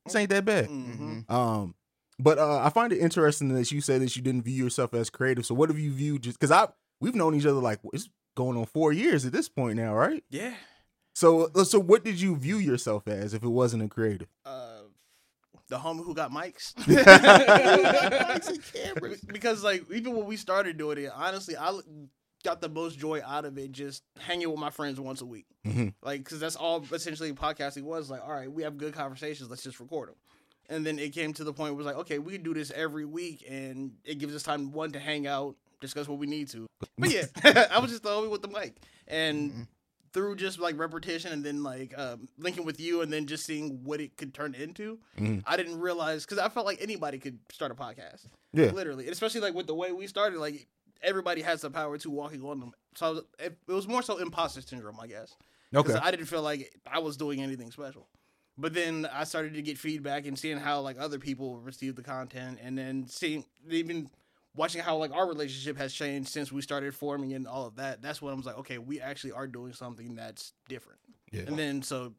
[0.06, 0.68] this ain't that bad.
[0.68, 1.30] Mm-hmm.
[1.32, 1.74] Um,
[2.18, 5.10] but uh, I find it interesting that you say that you didn't view yourself as
[5.10, 5.44] creative.
[5.44, 6.22] So what have you viewed?
[6.22, 6.68] Just because I
[7.00, 10.24] we've known each other like it's going on four years at this point now, right?
[10.30, 10.54] Yeah.
[11.14, 14.28] So uh, so what did you view yourself as if it wasn't a creative?
[14.46, 14.73] Uh,
[15.68, 16.74] the homie who got mics.
[16.74, 19.20] Mics and cameras.
[19.22, 21.78] because like even when we started doing it, honestly, I
[22.44, 25.46] got the most joy out of it just hanging with my friends once a week.
[25.66, 25.94] Mhm.
[26.02, 28.10] Like, because that's all essentially podcasting was.
[28.10, 29.48] Like, all right, we have good conversations.
[29.48, 30.16] Let's just record them.
[30.68, 32.54] And then it came to the point where it was like, okay, we can do
[32.54, 36.26] this every week, and it gives us time one to hang out, discuss what we
[36.26, 36.66] need to.
[36.98, 37.24] But yeah,
[37.70, 39.66] I was just the homie with the mic, and
[40.14, 43.82] through just like repetition, and then like um, linking with you, and then just seeing
[43.84, 45.42] what it could turn into, Mhm.
[45.46, 48.70] I didn't realize because I felt like anybody could start a podcast Yeah.
[48.70, 50.66] literally, and especially like with the way we started, like
[51.02, 52.72] everybody has the power to walking on them.
[52.94, 55.34] So I was, it, it was more so imposter syndrome, I guess.
[55.74, 55.92] Okay.
[55.94, 58.06] I didn't feel like I was doing anything special.
[58.56, 62.02] But then I started to get feedback and seeing how like other people received the
[62.04, 64.08] content, and then seeing even
[64.56, 68.02] watching how like our relationship has changed since we started forming and all of that.
[68.02, 70.98] That's when I was like, okay, we actually are doing something that's different.
[71.32, 71.42] Yeah.
[71.42, 72.14] And then so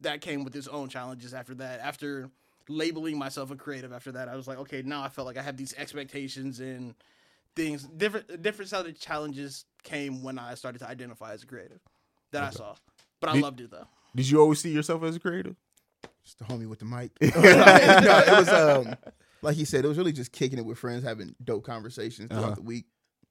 [0.00, 1.80] that came with its own challenges after that.
[1.80, 2.30] After
[2.68, 5.42] labeling myself a creative after that, I was like, okay, now I felt like I
[5.42, 6.94] have these expectations and
[7.56, 11.80] things different different set of challenges came when I started to identify as a creative
[12.32, 12.74] that I saw.
[13.20, 13.86] But I Did- loved it though.
[14.14, 15.56] Did you always see yourself as a creative?
[16.24, 17.12] Just the homie with the mic.
[17.20, 18.96] no, it was um
[19.42, 22.44] like he said, it was really just kicking it with friends, having dope conversations throughout
[22.44, 22.54] Uh-huh.
[22.56, 22.86] the week.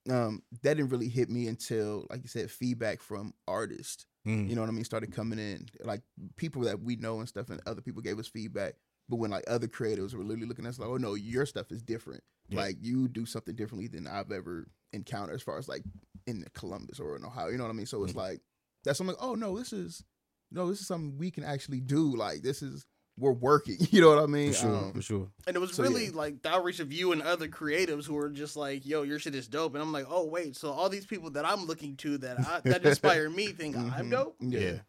[0.10, 4.06] Um, that didn't really hit me until, like you said, feedback from artists.
[4.28, 4.50] Mm.
[4.50, 4.86] You know what I mean?
[4.86, 6.02] Started coming in, like
[6.38, 8.74] people that we know and stuff, and other people gave us feedback.
[9.08, 11.72] But when like other creators were literally looking at us like, oh no, your stuff
[11.72, 12.24] is different.
[12.48, 12.60] Yeah.
[12.62, 15.84] Like you do something differently than I've ever encountered as far as like
[16.28, 17.50] in Columbus or in Ohio.
[17.50, 17.86] You know what I mean?
[17.86, 18.18] So it's Mhm.
[18.18, 18.42] like
[18.84, 20.04] that's I'm like, oh no, this is
[20.52, 22.16] no, this is something we can actually do.
[22.16, 22.86] Like this is
[23.20, 23.78] we're working.
[23.92, 24.54] You know what I mean?
[24.54, 25.28] For sure, Um, for sure.
[25.48, 26.12] And it was So, really yeah.
[26.14, 29.36] like the outreach of you and other creatives who were just like, "Yo, your shit
[29.36, 32.18] is dope," and I'm like, "Oh wait, so all these people that I'm looking to
[32.20, 34.12] that I, that inspire me think I'm mhm.
[34.12, 34.36] dope.
[34.40, 34.80] Yeah.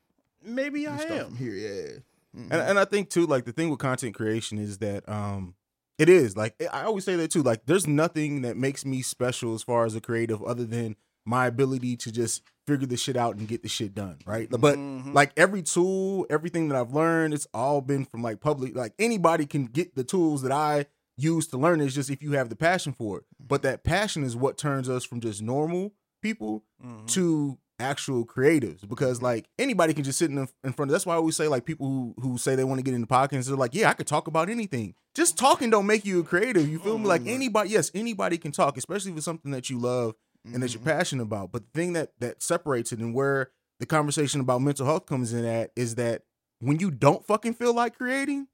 [0.44, 1.98] Maybe I You start am." here, yeah.
[2.40, 2.50] Mhm.
[2.50, 5.54] And and I think too, like the thing with content creation is that um
[5.98, 7.42] it is like I always say that too.
[7.42, 11.46] Like there's nothing that makes me special as far as a creative other than my
[11.46, 14.48] ability to just figure the shit out and get the shit done, right?
[14.50, 15.12] But Mhm.
[15.14, 18.76] like every tool, everything that I've learned, it's all been from like public.
[18.76, 21.80] Like anybody can get the tools that I use to learn.
[21.80, 23.24] It's just if you have the passion for it.
[23.38, 27.06] But that passion is what turns us from just normal people Mhm.
[27.08, 31.06] to actual creatives because like anybody can just sit in, the, in front of that's
[31.06, 33.46] why I always say like people who who say they want to get into podcasts
[33.46, 36.68] they're like yeah I could talk about anything just talking don't make you a creative
[36.68, 37.28] you feel me like Mm.
[37.36, 40.80] anybody yes anybody can talk especially if it's something that you love and that you're
[40.82, 40.84] Mhm.
[40.98, 44.86] passionate about but the thing that that separates it and where the conversation about mental
[44.86, 46.22] health comes in at is that
[46.60, 48.46] when you don't fucking feel like creating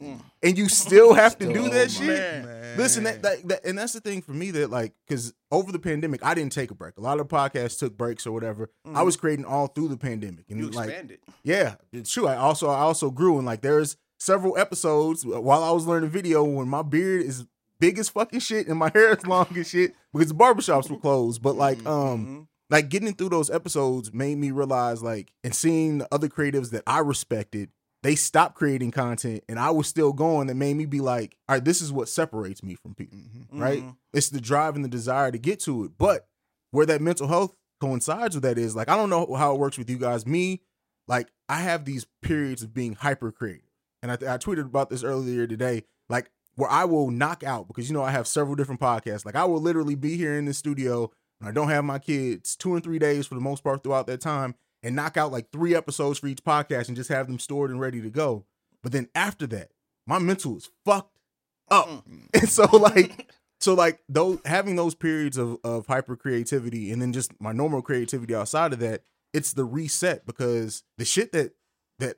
[0.00, 0.20] Mm.
[0.44, 2.06] and you still have to do Oh, that shit
[2.44, 2.78] Man.
[2.78, 5.80] Listen, that, that, that and that's the thing for me that like because over the
[5.80, 6.96] pandemic I didn't take a break.
[6.98, 8.70] A lot of podcasts took breaks or whatever.
[8.84, 9.04] I Mhm.
[9.06, 11.18] was creating all through the pandemic, and You like expanded.
[11.42, 12.28] yeah, it's true.
[12.28, 16.44] I also I also grew and like there's several episodes while I was learning video
[16.44, 17.46] when my beard is
[17.80, 20.96] big as fucking shit and my hair is long as shit because the barbershops were
[20.98, 21.42] closed.
[21.42, 22.46] But like um Mhm.
[22.70, 26.82] like getting through those episodes made me realize like and seeing the other creatives that
[26.86, 27.70] I respected,
[28.02, 31.56] they stopped creating content and I was still going that made me be like, all
[31.56, 33.60] right, this is what separates me from people Mhm.
[33.60, 33.82] right?
[33.82, 33.96] Mhm.
[34.12, 35.92] It's the drive and the desire to get to it.
[35.98, 36.28] But
[36.70, 39.78] where that mental health coincides with that is like I don't know how it works
[39.78, 40.26] with you guys.
[40.26, 40.62] Me,
[41.06, 43.62] like I have these periods of being hyper creative,
[44.02, 45.84] and I, I tweeted about this earlier today.
[46.10, 49.24] Like where I will knock out because you know I have several different podcasts.
[49.24, 51.08] Like I will literally be here in the studio
[51.40, 54.08] and I don't have my kids two and three days for the most part throughout
[54.08, 57.38] that time and knock out like three episodes for each podcast and just have them
[57.38, 58.44] stored and ready to go.
[58.82, 59.70] But then after that,
[60.04, 61.16] my mental is fucked
[61.70, 61.86] up.
[62.08, 62.26] Mm.
[62.34, 67.12] And so like so like those having those periods of of hyper creativity and then
[67.12, 71.52] just my normal creativity outside of that, it's the reset because the shit that
[72.00, 72.16] that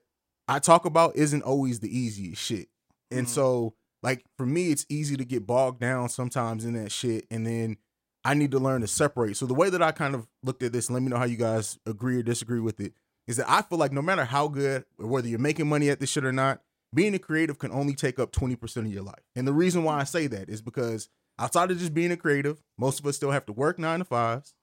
[0.48, 2.68] I talk about isn't always the easiest shit.
[3.10, 3.30] And Mhm.
[3.30, 7.46] so like for me it's easy to get bogged down sometimes in that shit and
[7.46, 7.76] then
[8.24, 9.36] I need to learn to separate.
[9.36, 11.36] So the way that I kind of looked at this, let me know how you
[11.36, 12.92] guys agree or disagree with it,
[13.26, 16.00] is that I feel like no matter how good or whether you're making money at
[16.00, 16.60] this shit or not,
[16.94, 19.22] being a creative can only take up 20% of your life.
[19.36, 21.08] And the reason why I say that is because
[21.38, 24.04] outside of just being a creative, most of us still have to work nine to
[24.04, 24.54] fives,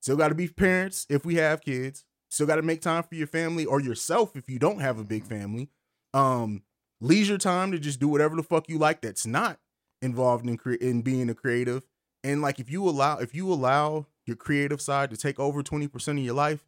[0.00, 3.16] still got to be parents if we have kids, still got to make time for
[3.16, 5.68] your family or yourself if you don't have a big family.
[6.14, 6.62] Um,
[7.02, 9.58] leisure time to just do whatever the fuck you like that's not
[10.00, 11.86] involved in cre- in being a creative.
[12.24, 16.08] And like if you allow if you allow your creative side to take over 20%
[16.08, 16.64] of your life,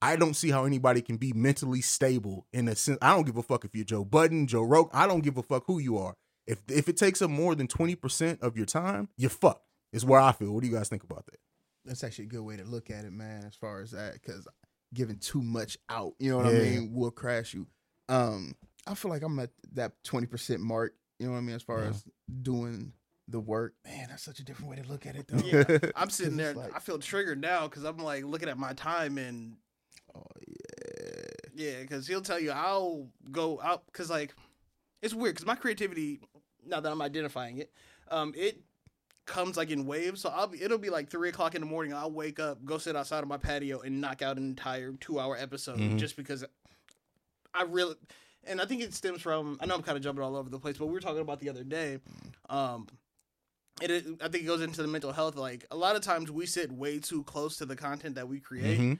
[0.00, 2.98] I don't see how anybody can be mentally stable in a sense.
[3.02, 4.90] I don't give a fuck if you're Joe Budden, Joe Rogan.
[4.92, 6.14] I don't give a fuck who you are.
[6.46, 9.64] If if it takes up more than 20% of your time, you're fucked.
[9.92, 10.52] Is where I feel.
[10.52, 11.38] What do you guys think about that?
[11.84, 13.44] That's actually a good way to look at it, man.
[13.46, 14.46] As far as that, because
[14.92, 17.66] giving too much out, you know what I mean, will crash you.
[18.10, 18.54] Um,
[18.88, 20.94] I feel like I'm at that twenty percent mark.
[21.18, 21.88] You know what I mean, as far Yeah.
[21.90, 22.04] as
[22.42, 22.92] doing
[23.26, 23.74] the work.
[23.84, 25.38] Man, that's such a different way to look at it, though.
[25.44, 26.54] Yeah, I'm sitting there.
[26.54, 29.56] like- I feel triggered now because I'm like looking at my time and
[30.14, 30.54] Oh yeah.
[31.54, 34.34] yeah, because he'll tell you I'll go out because like
[35.02, 36.20] it's weird because my creativity
[36.66, 37.70] now that I'm identifying it,
[38.10, 38.60] um, it
[39.26, 40.22] comes like in waves.
[40.22, 41.92] So I'll be it'll be like three o'clock in the morning.
[41.92, 45.20] I'll wake up, go sit outside of my patio, and knock out an entire two
[45.20, 45.98] hour episode Mhm.
[45.98, 46.44] just because
[47.54, 47.96] I really.
[48.44, 50.58] And I think it stems from I know I'm kind of jumping all over the
[50.58, 51.98] place, but we were talking about the other day.
[52.48, 52.86] Um,
[53.82, 55.36] it, it I think it goes into the mental health.
[55.36, 58.40] Like a lot of times we sit way too close to the content that we
[58.40, 58.98] create Mhm.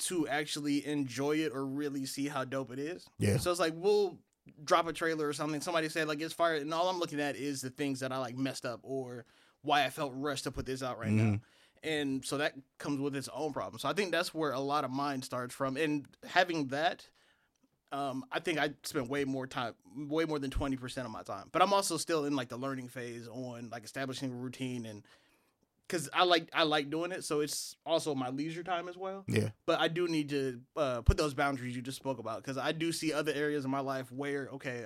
[0.00, 3.06] to actually enjoy it or really see how dope it is.
[3.18, 3.36] Yeah.
[3.38, 4.18] So it's like we'll
[4.64, 5.60] drop a trailer or something.
[5.60, 8.18] Somebody said like it's fire, and all I'm looking at is the things that I
[8.18, 9.26] like messed up or
[9.62, 11.22] why I felt rushed to put this out right now.
[11.34, 11.40] Mhm.
[11.84, 13.78] And so that comes with its own problem.
[13.78, 15.76] So I think that's where a lot of mine starts from.
[15.76, 17.06] And having that,
[17.92, 21.22] um, I think I spent way more time, way more than twenty percent of my
[21.22, 21.48] time.
[21.52, 25.02] But I'm also still in like the learning phase on like establishing a routine and
[25.86, 27.24] because I like I like doing it.
[27.24, 29.48] So it's also my leisure time as well Yeah.
[29.64, 32.72] but I do need to uh, put those boundaries you just spoke about because I
[32.72, 34.84] do see other areas in my life where okay,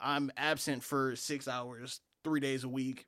[0.00, 3.06] I'm absent for six hours, three days a week,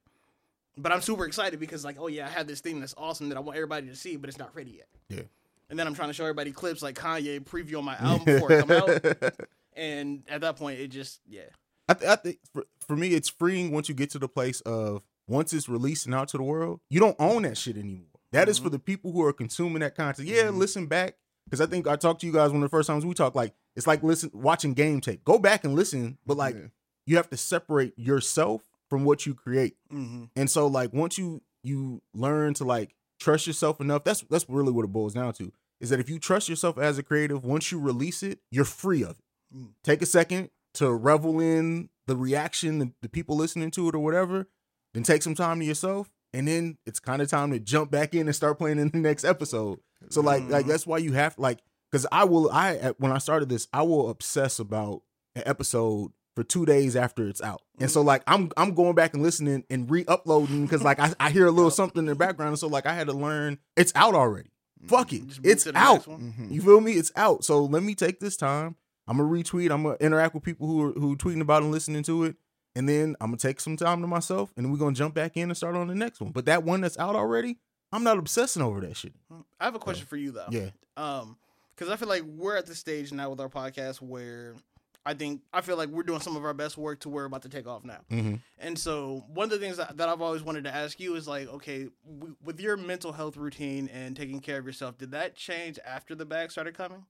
[0.76, 3.36] but I'm super excited because like oh yeah, I have this thing that's awesome that
[3.36, 4.88] I want everybody to see, but it's not ready yet.
[5.08, 5.22] Yeah.
[5.70, 8.52] And then I'm trying to show everybody clips like Kanye preview on my album before
[8.52, 9.34] it come out,
[9.74, 11.42] and at that point it just yeah.
[11.88, 14.60] I, th- I think for, for me, it's freeing once you get to the place
[14.62, 18.06] of once it's released and out to the world, you don't own that shit anymore.
[18.32, 20.26] That is for the people who are consuming that content.
[20.28, 20.56] Yeah, Mhm.
[20.56, 23.04] listen back because I think I talked to you guys one of the first times
[23.06, 23.36] we talked.
[23.36, 25.24] Like it's like listen watching game tape.
[25.24, 26.66] Go back and listen, but like Yeah.
[27.06, 29.76] you have to separate yourself from what you create.
[29.92, 30.24] Mm-hmm.
[30.36, 34.72] And so like once you you learn to like trust yourself enough, that's that's really
[34.72, 35.52] what it boils down to.
[35.80, 39.02] Is that if you trust yourself as a creative, once you release it, you're free
[39.02, 39.56] of it.
[39.56, 39.70] Mm.
[39.82, 43.98] Take a second to revel in the reaction, the, the people listening to it or
[44.00, 44.46] whatever.
[44.92, 48.14] Then take some time to yourself, and then it's kind of time to jump back
[48.14, 49.80] in and start playing in the next episode.
[50.10, 50.68] So like like Mhm.
[50.68, 54.10] that's why you have like because I will I when I started this I will
[54.10, 55.02] obsess about
[55.34, 59.14] an episode for two days after it's out, and so like I'm I'm going back
[59.14, 62.48] and listening and re-uploading because like I, I hear a little something in the background,
[62.50, 64.50] and so like I had to learn it's out already.
[64.86, 65.94] Fuck it, it's out.
[65.94, 66.34] next one.
[66.38, 66.52] Mhm.
[66.52, 66.92] You feel me?
[66.92, 67.44] It's out.
[67.44, 68.76] So let me take this time.
[69.06, 69.70] I'm gonna retweet.
[69.70, 72.36] I'm gonna interact with people who are who tweeting about and listening to it,
[72.74, 75.44] and then I'm gonna take some time to myself, and we're gonna jump back in
[75.50, 76.32] and start on the next one.
[76.32, 77.58] But that one that's out already,
[77.92, 79.14] I'm not obsessing over that shit.
[79.60, 80.48] I have a question for you though.
[80.50, 80.70] Yeah.
[80.96, 81.36] Um,
[81.74, 84.54] because I feel like we're at the stage now with our podcast where
[85.06, 87.26] I think I feel like we're doing some of our best work to where we're
[87.26, 87.98] about to take off now.
[88.10, 88.36] Mm-hmm.
[88.58, 91.28] And so one of the things that, that I've always wanted to ask you is
[91.28, 91.88] like, okay,
[92.18, 96.14] w- with your mental health routine and taking care of yourself, did that change after
[96.14, 97.04] the bag started coming?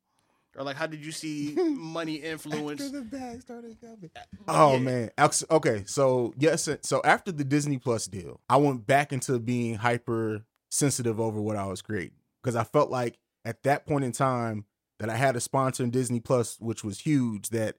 [0.57, 2.81] Or like, how did you see money influence?
[2.81, 4.11] After the bag started coming.
[4.49, 4.79] Oh Yeah.
[4.79, 5.11] man.
[5.51, 10.45] Okay, so yes, so after the Disney Plus deal, I went back into being hyper
[10.71, 14.65] sensitive over what I was creating because I felt like at that point in time
[15.01, 17.77] that I had a sponsor in Disney Plus, which was huge, that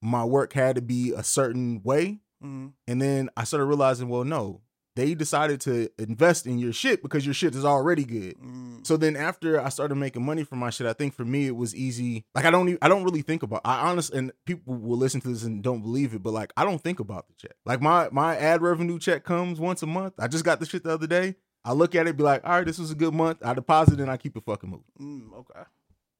[0.00, 2.20] my work had to be a certain way.
[2.42, 2.72] Mhm.
[2.86, 4.60] And then I started realizing, well, no,
[4.98, 8.36] they decided to invest in your shit because your shit is already good.
[8.40, 8.84] Mm.
[8.84, 11.54] So then after I started making money from my shit, I think for me it
[11.54, 12.24] was easy.
[12.34, 15.20] Like I don't even, I don't really think about I honestly and people will listen
[15.20, 17.52] to this and don't believe it, but like I don't think about the check.
[17.64, 20.14] Like my my ad revenue check comes once a month.
[20.18, 21.36] I just got the shit the other day.
[21.64, 23.38] I look at it, be like, all right, this was a good month.
[23.44, 24.84] I deposit and I keep it fucking moving.
[25.00, 25.62] Mm, okay.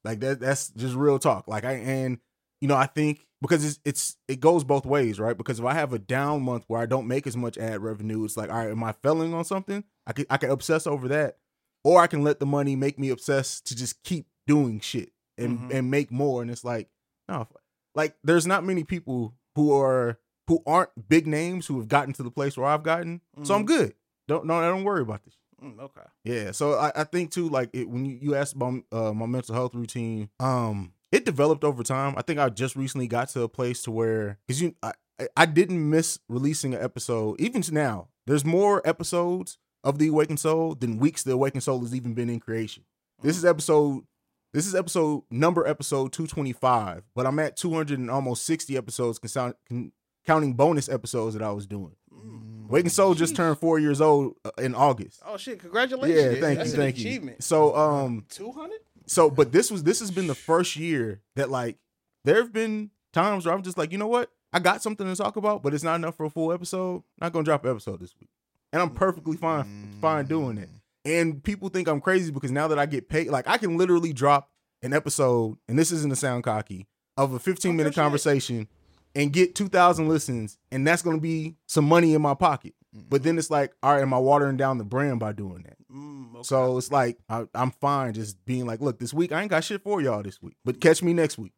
[0.04, 1.48] Like that that's just real talk.
[1.48, 2.18] Like I and
[2.60, 5.36] you know, I think because it's it's it goes both ways, right?
[5.36, 8.24] Because if I have a down month where I don't make as much ad revenue,
[8.24, 9.84] it's like, all right, am I failing on something?
[10.06, 11.38] I could I can obsess over that.
[11.84, 15.58] Or I can let the money make me obsess to just keep doing shit and
[15.60, 15.74] Mhm.
[15.74, 16.42] and make more.
[16.42, 16.88] And it's like,
[17.28, 17.46] no,
[17.94, 20.18] like there's not many people who are
[20.48, 23.20] who aren't big names who have gotten to the place where I've gotten.
[23.44, 23.66] So I'm Mhm.
[23.66, 23.94] good.
[24.26, 25.34] Don't no, I don't worry about this.
[25.62, 26.02] Mm, okay.
[26.24, 29.26] Yeah, so I, I think too, like it, when you, you asked about uh, my
[29.26, 32.14] mental health routine, um, it developed over time.
[32.16, 34.92] I think I just recently got to a place to where, because you, I,
[35.36, 37.40] I- didn't miss releasing an episode.
[37.40, 41.80] Even to now, there's more episodes of the Awakened Soul than weeks the Awakened Soul
[41.80, 42.84] has even been in creation.
[43.22, 44.04] This is episode,
[44.52, 49.92] this is episode number episode 225, but I'm at 200 and almost 60 episodes, con-
[50.26, 51.96] counting bonus episodes that I was doing.
[52.12, 52.68] Mm.
[52.68, 55.22] Awakened Soul just turned four years old uh, in August.
[55.26, 55.58] Oh shit!
[55.60, 56.20] Congratulations.
[56.34, 57.08] Yeah, thank That's you, an thank you.
[57.08, 57.42] achievement.
[57.42, 58.80] So, um, two hundred.
[59.08, 61.78] So but this was this has been the first year that like
[62.24, 65.16] there have been times where I'm just like, you know what, I got something to
[65.16, 67.02] talk about, but it's not enough for a full episode.
[67.20, 68.30] Not gonna drop an episode this week,
[68.72, 70.68] and I'm perfectly fine fine doing it.
[71.04, 74.12] And people think I'm crazy because now that I get paid, like I can literally
[74.12, 74.50] drop
[74.82, 78.68] an episode, and this isn't a sound cocky, of a 15 minute conversation
[79.14, 82.74] and get 2,000 listens, and that's gonna be some money in my pocket.
[82.92, 85.76] But then it's like, all right, am I watering down the brand by doing that?
[85.92, 86.42] Mm, okay.
[86.42, 89.64] So it's like I, I'm fine just being like, look, this week I ain't got
[89.64, 91.52] shit for y'all this week, but catch me next week.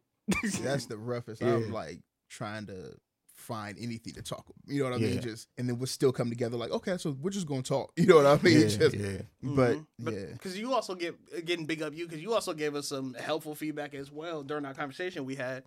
[0.44, 1.40] See, that's the roughest.
[1.40, 1.54] Yeah.
[1.54, 2.96] I'm like trying to
[3.34, 4.44] find anything to talk.
[4.66, 5.08] You know what I Yeah.
[5.12, 5.20] mean?
[5.20, 6.56] Just and then we'll still come together.
[6.56, 7.92] Like, okay, so we're just gonna talk.
[7.96, 8.60] You know what I mean?
[8.62, 9.22] yeah, just, yeah.
[9.42, 9.86] But Mhm.
[9.98, 11.16] but yeah, because you also get
[11.46, 14.64] getting big up you because you also gave us some helpful feedback as well during
[14.64, 15.62] our conversation we had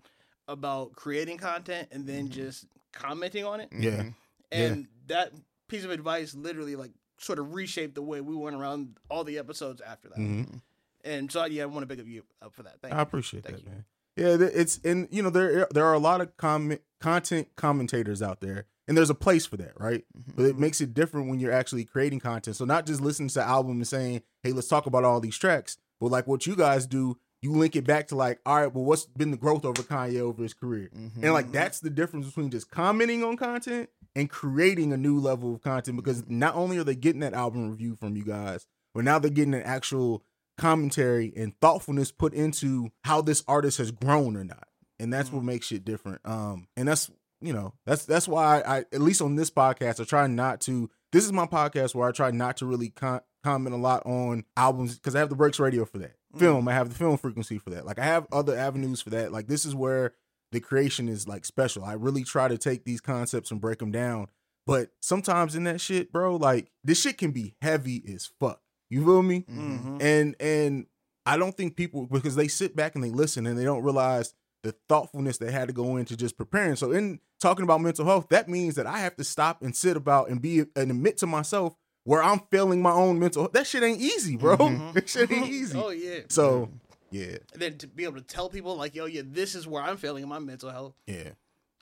[0.46, 4.02] about creating content and then just commenting on it Yeah.
[4.02, 4.14] Mhm.
[4.52, 5.32] and that
[5.74, 9.38] piece of advice literally like sort of reshaped the way we went around all the
[9.38, 10.60] episodes after that Mhm.
[11.04, 12.98] and so yeah i want to big up you up for that thank you.
[12.98, 13.68] I appreciate that, you.
[13.68, 13.84] man.
[14.16, 18.40] Yeah, it's and you know there there are a lot of comment content commentators out
[18.40, 20.04] there, and there's a place for that, right?
[20.36, 22.54] But it makes it different when you're actually creating content.
[22.56, 25.78] So not just listening to album and saying, "Hey, let's talk about all these tracks,"
[26.00, 28.84] but like what you guys do, you link it back to like, "All right, well,
[28.84, 31.22] what's been the growth over Kanye over his career?" Mhm.
[31.24, 35.54] And like that's the difference between just commenting on content and creating a new level
[35.54, 39.04] of content because not only are they getting that album review from you guys, but
[39.04, 40.24] now they're getting an actual
[40.56, 44.68] commentary and thoughtfulness put into how this artist has grown or not.
[45.00, 46.20] And that's what makes it different.
[46.24, 47.10] Um and that's
[47.40, 50.90] you know, that's that's why I at least on this podcast I try not to
[51.12, 54.44] this is my podcast where I try not to really con- comment a lot on
[54.56, 56.14] albums because I have the Breaks Radio for that.
[56.36, 57.86] Film, I have the film frequency for that.
[57.86, 59.30] Like I have other avenues for that.
[59.30, 60.12] Like this is where
[60.54, 61.84] the creation is like special.
[61.84, 64.28] I really try to take these concepts and break them down.
[64.66, 68.62] But sometimes in that shit, bro, like this shit can be heavy as fuck.
[68.88, 69.44] You feel me?
[69.50, 70.00] Mhm.
[70.02, 70.86] And and
[71.26, 74.32] I don't think people because they sit back and they listen and they don't realize
[74.62, 76.76] the thoughtfulness they had to go into just preparing.
[76.76, 79.96] So in talking about mental health, that means that I have to stop and sit
[79.96, 81.74] about and be and admit to myself
[82.04, 83.48] where I'm failing my own mental.
[83.48, 84.56] That shit ain't easy, bro.
[84.94, 85.78] That shit ain't easy.
[85.78, 86.20] Oh yeah.
[86.28, 86.70] So
[87.14, 89.82] yeah, And then to be able to tell people like, yo, yeah, this is where
[89.82, 90.94] I'm failing in my mental health.
[91.06, 91.30] yeah,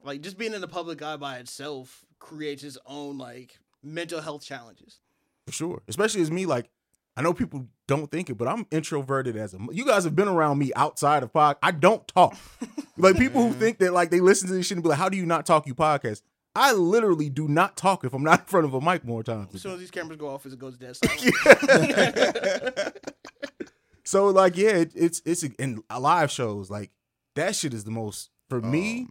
[0.04, 4.44] Like just being in the public eye by itself creates its own like mental health
[4.44, 5.00] challenges.
[5.46, 5.82] for sure.
[5.88, 6.68] Especially as me, like
[7.16, 9.58] I know people don't think it, but I'm introverted as a.
[9.70, 11.56] You guys have been around me outside of pod.
[11.62, 12.36] I don't talk.
[12.96, 15.10] like people who think that like they listen to this shit and be like, "How
[15.10, 15.66] do you not talk?
[15.66, 16.22] You podcast."
[16.54, 19.54] I literally do not talk if I'm not in front of a mic more times.
[19.54, 21.34] As soon as these cameras go off, it goes dead silent.
[24.12, 26.90] So like yeah, it, it's it's in live shows like
[27.34, 29.08] that shit is the most for me,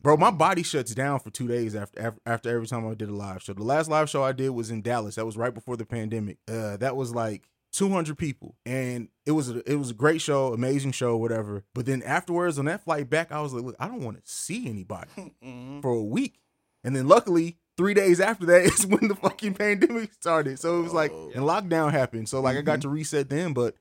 [0.00, 0.16] bro.
[0.16, 3.12] My body shuts down for two days after, after after every time I did a
[3.12, 3.54] live show.
[3.54, 5.16] The last live show I did was in Dallas.
[5.16, 6.38] That was right before the pandemic.
[6.46, 10.52] Uh, that was like 200 people, and it was a, it was a great show,
[10.54, 11.64] amazing show, whatever.
[11.74, 14.30] But then afterwards on that flight back, I was like, look, I don't want to
[14.30, 15.10] see anybody
[15.44, 15.82] Mhm.
[15.82, 16.38] for a week,
[16.84, 17.58] and then luckily.
[17.78, 20.58] Three days after that is when the fucking pandemic started.
[20.58, 22.26] So it was like, and lockdown happened.
[22.26, 23.74] So like, I got to reset then, but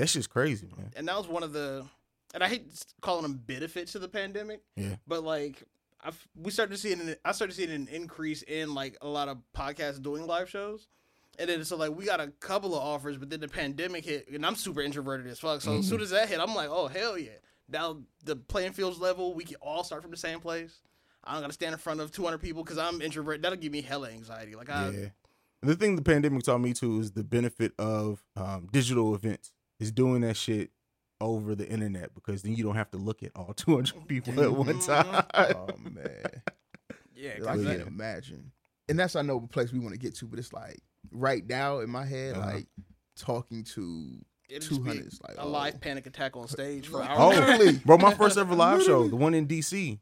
[0.00, 0.90] that just crazy, man.
[0.96, 1.86] and that was one of the
[2.34, 2.66] and I hate
[3.00, 4.62] calling them benefits of the pandemic.
[4.76, 4.96] Yeah.
[5.06, 5.62] But like
[6.02, 9.28] I've, we started to see an I started seeing an increase in like a lot
[9.28, 10.88] of podcasts doing live shows.
[11.38, 14.28] And then so like we got a couple of offers, but then the pandemic hit
[14.28, 15.60] and I'm super introverted as fuck.
[15.60, 17.30] So as soon as that hit, I'm like, oh hell yeah.
[17.68, 20.80] Now the playing field's level, we can all start from the same place.
[21.22, 23.42] I don't gotta stand in front of 200 people because I'm introverted.
[23.42, 24.54] That'll give me hella anxiety.
[24.54, 25.06] Like I, Yeah.
[25.62, 29.52] The thing the pandemic taught me too is the benefit of um, digital events.
[29.80, 30.70] Is doing that shit
[31.20, 34.52] over the internet because then you don't have to look at all 200 people at
[34.52, 35.24] one time.
[35.34, 36.42] Oh man,
[37.14, 38.52] yeah, I 'cause can't that- imagine.
[38.88, 40.78] And that's I know the place we want to get to, but it's like
[41.12, 42.52] right now in my head, Uh-huh.
[42.54, 42.66] like
[43.16, 44.18] talking to
[44.48, 45.48] it'd just two be hundred is like a oh.
[45.48, 47.06] live panic attack on stage for Oh.
[47.06, 47.36] hours.
[47.38, 47.72] Literally.
[47.86, 49.98] bro, my first ever live show, the one in DC.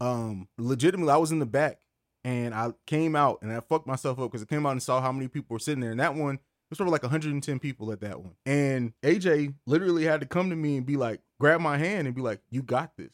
[0.00, 1.80] Um, legitimately, I was in the back
[2.24, 5.00] and I came out and I fucked myself up because I came out and saw
[5.00, 5.90] how many people were sitting there.
[5.90, 6.38] And that one,
[6.68, 8.34] it was probably like 110 people at that one.
[8.44, 12.14] And AJ literally had to come to me and be like, grab my hand and
[12.14, 13.10] be like, "You got this.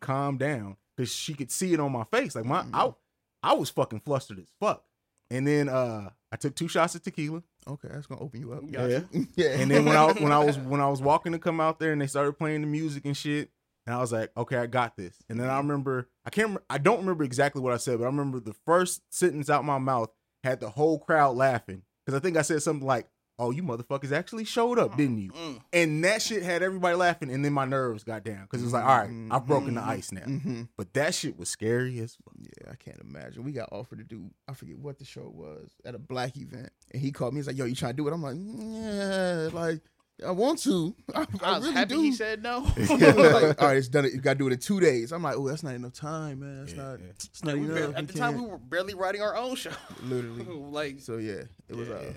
[0.00, 2.34] Calm down," because she could see it on my face.
[2.34, 2.94] Like my, I,
[3.42, 4.82] I was fucking flustered as fuck.
[5.30, 7.42] And then uh, I took two shots of tequila.
[7.68, 8.70] Okay, that's gonna open you up.
[8.70, 9.06] Gotcha.
[9.36, 9.58] yeah.
[9.60, 11.92] And then when I when I was when I was walking to come out there
[11.92, 13.50] and they started playing the music and shit,
[13.86, 15.16] and I was like, okay, I got this.
[15.28, 18.04] And then I remember I can't remember, I don't remember exactly what I said, but
[18.04, 20.10] I remember the first sentence out my mouth
[20.44, 24.12] had the whole crowd laughing because I think I said something like, "Oh, you motherfuckers
[24.12, 25.60] actually showed up, didn't you?" Mm.
[25.72, 28.72] And that shit had everybody laughing, and then my nerves got down because it was
[28.72, 29.88] like, all right, I've broken the Mhm.
[29.88, 30.22] ice now.
[30.22, 32.34] hmm But that shit was scary as fuck.
[32.40, 33.44] Yeah, I can't imagine.
[33.44, 36.70] We got offered to do I forget what the show was at a black event,
[36.92, 37.38] and he called me.
[37.40, 39.80] He's like, "Yo, you trying to do it?" I'm like, "Yeah, like
[40.24, 40.94] I want to.
[41.14, 42.60] I, I, I was really happy do." he said no.
[42.90, 44.04] like, all right, it's done.
[44.06, 44.12] It.
[44.14, 45.12] You got to do it in two days.
[45.12, 46.60] I'm like, oh, that's not enough time, man.
[46.60, 47.00] That's Yeah, not.
[47.00, 47.06] yeah.
[47.10, 47.96] It's not We bar- enough.
[47.96, 49.72] at the time, we were barely writing our own show.
[50.02, 50.44] literally.
[50.44, 51.88] like, So yeah, it was.
[51.88, 52.12] Yeah, uh.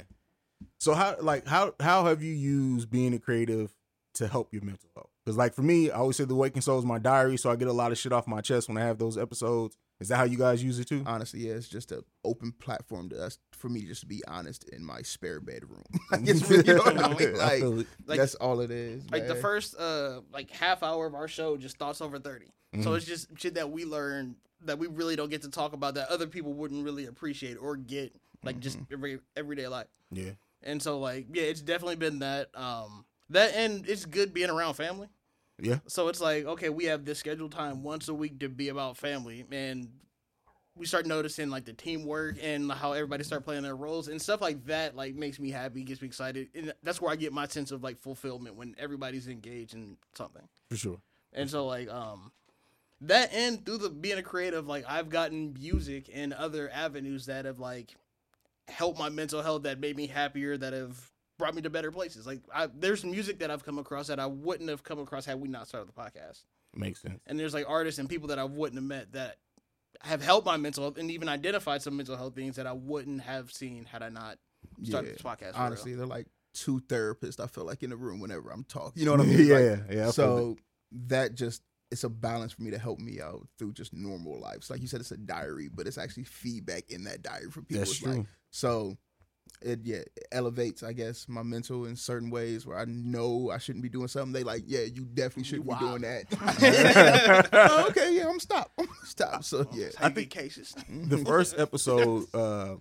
[0.79, 3.73] So how like how how have you used being a creative
[4.15, 5.09] to help your mental health?
[5.25, 7.55] Because like for me, I always say the Awakened Soul is my diary, so I
[7.57, 9.75] get a lot of shit off my chest when I have those episodes.
[9.99, 11.03] Is that how you guys use it too?
[11.05, 14.63] honestly, yeah, it's just an open platform to us for me just to be honest
[14.69, 15.83] in my spare bedroom.
[16.11, 17.37] like, it's really, you know I mean?
[17.37, 17.87] Like.
[18.05, 19.03] Like- that's all it is.
[19.11, 22.83] like the first uh like half hour of our show, just thoughts over 30 Mm-hmm.
[22.83, 24.35] So it's just shit that we learned
[24.65, 27.75] that we really don't get to talk about that other people wouldn't really appreciate or
[27.75, 28.93] get like just Mm-hmm.
[28.93, 29.87] every everyday life.
[30.11, 30.31] yeah,
[30.61, 34.75] And so like yeah, it's definitely been that um that and it's good being around
[34.75, 35.07] family.
[35.61, 38.69] Yeah, So it's like, okay, we have this scheduled time once a week to be
[38.69, 39.89] about family, and
[40.75, 44.41] we start noticing like the teamwork and how everybody start playing their roles and stuff
[44.41, 44.95] like that.
[44.95, 47.83] Like makes me happy, gets me excited, and that's where I get my sense of
[47.83, 50.47] like fulfillment when everybody's engaged in something.
[50.69, 50.97] for sure.
[51.33, 52.31] And so like um
[53.01, 57.45] that and through the being a creative, like I've gotten music and other avenues that
[57.45, 57.95] have like
[58.67, 61.08] helped my mental health, that made me happier, that have
[61.39, 62.27] brought me to better places.
[62.27, 65.41] Like I, there's music that I've come across that I wouldn't have come across had
[65.41, 66.43] we not started the podcast
[66.75, 67.19] Makes sense.
[67.25, 69.37] and there's like artists and people that I wouldn't have met that
[70.01, 73.21] have helped my mental health and even identified some mental health things that I wouldn't
[73.21, 74.37] have seen had I not
[74.83, 75.53] started this podcast.
[75.55, 77.39] honestly, they're like two therapists.
[77.39, 78.93] I feel like in the room whenever I'm talking.
[78.99, 79.45] You know what I mean?
[79.47, 80.07] yeah, Like, yeah.
[80.07, 80.57] I so
[81.07, 84.63] that just it's a balance for me to help me out through just normal life.
[84.63, 87.61] So like you said, it's a diary, but it's actually feedback in that diary for
[87.63, 87.79] people.
[87.79, 88.27] That's It's like- true.
[88.51, 88.97] so
[89.61, 93.57] it yeah it elevates, I guess, my mental in certain ways where I know I
[93.57, 94.31] shouldn't be doing something.
[94.33, 97.49] They like, yeah, you definitely shouldn't be doing that.
[97.51, 98.71] Oh, okay, yeah, I'm stop.
[98.77, 99.43] I'm stop.
[99.43, 100.75] So yeah, I think you get cases.
[100.89, 102.75] the first episode, uh,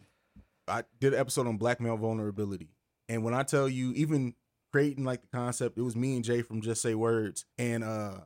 [0.66, 2.68] I did an episode on black male vulnerability,
[3.08, 4.34] and when I tell you, even
[4.72, 8.18] creating like the concept, it was me and Jay from Just Say Words, and uh,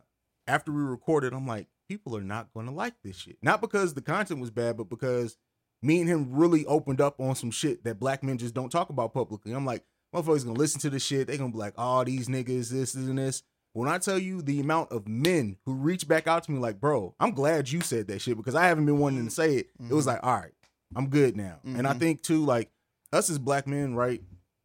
[0.47, 3.37] after we recorded, I'm like, people are not going to like this shit.
[3.43, 5.37] Not because the content was bad, but because
[5.83, 8.89] me and him really opened up on some shit that black men just don't talk
[8.91, 9.53] about publicly.
[9.53, 9.83] I'm like,
[10.15, 11.27] motherfuckers gonna listen to this shit.
[11.27, 13.43] They gonna be like, oh, these niggas, this, this, and this.
[13.75, 16.79] When I tell you the amount of men who reach back out to me like,
[16.81, 19.71] bro, I'm glad you said that shit because I haven't been wanting to say it.
[19.89, 20.53] It was like, all right,
[20.95, 21.61] I'm good now.
[21.65, 21.99] And I Mhm.
[21.99, 22.71] think too, like
[23.13, 24.23] us as black men, right?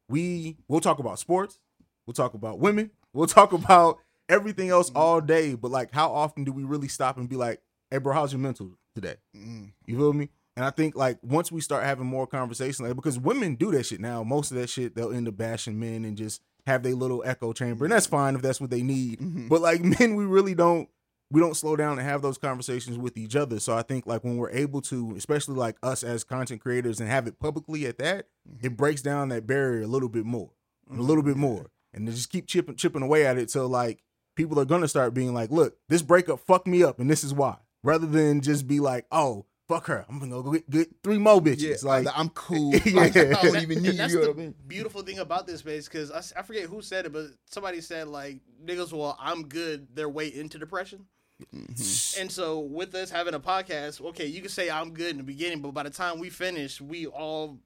[0.09, 1.59] We we'll talk about sports,
[2.05, 3.99] we'll talk about women, we'll talk about
[4.29, 5.55] everything else all day.
[5.55, 8.39] But like, how often do we really stop and be like, hey, bro, how's your
[8.41, 9.15] mental today?
[9.35, 9.71] Mm.
[9.85, 10.29] You feel me?
[10.57, 13.85] And I think like once we start having more conversation, like because women do that
[13.85, 16.95] shit now, most of that shit they'll end up bashing men and just have their
[16.95, 19.19] little echo chamber, and that's fine if that's what they need.
[19.19, 19.49] Mhm.
[19.49, 20.89] But like men, we really don't
[21.29, 23.59] we don't slow down and have those conversations with each other.
[23.59, 27.07] So I think like when we're able to, especially like us as content creators, and
[27.07, 28.25] have it publicly at that,
[28.59, 30.49] it breaks down that barrier a little bit more,
[30.91, 34.01] a little bit more, and just keep chipping chipping away at it till like
[34.35, 37.31] people are gonna start being like, look, this breakup fucked me up, and this is
[37.31, 39.45] why, rather than just be like, oh.
[39.67, 40.05] Fuck her!
[40.07, 41.83] I'm gonna go get, get three more bitches.
[41.83, 42.73] Yeah, like, like I'm cool.
[42.73, 42.79] Yeah.
[42.93, 44.19] Like, I don't even need that's you.
[44.19, 44.55] know the what I mean?
[44.67, 48.39] beautiful thing about this space because I forget who said it, but somebody said like
[48.63, 49.87] niggas, well, I'm good.
[49.93, 51.05] Their way into depression.
[51.53, 52.19] Mhm.
[52.21, 55.23] And so with us having a podcast, okay, you can say I'm good in the
[55.23, 57.59] beginning, but by the time we finish, we all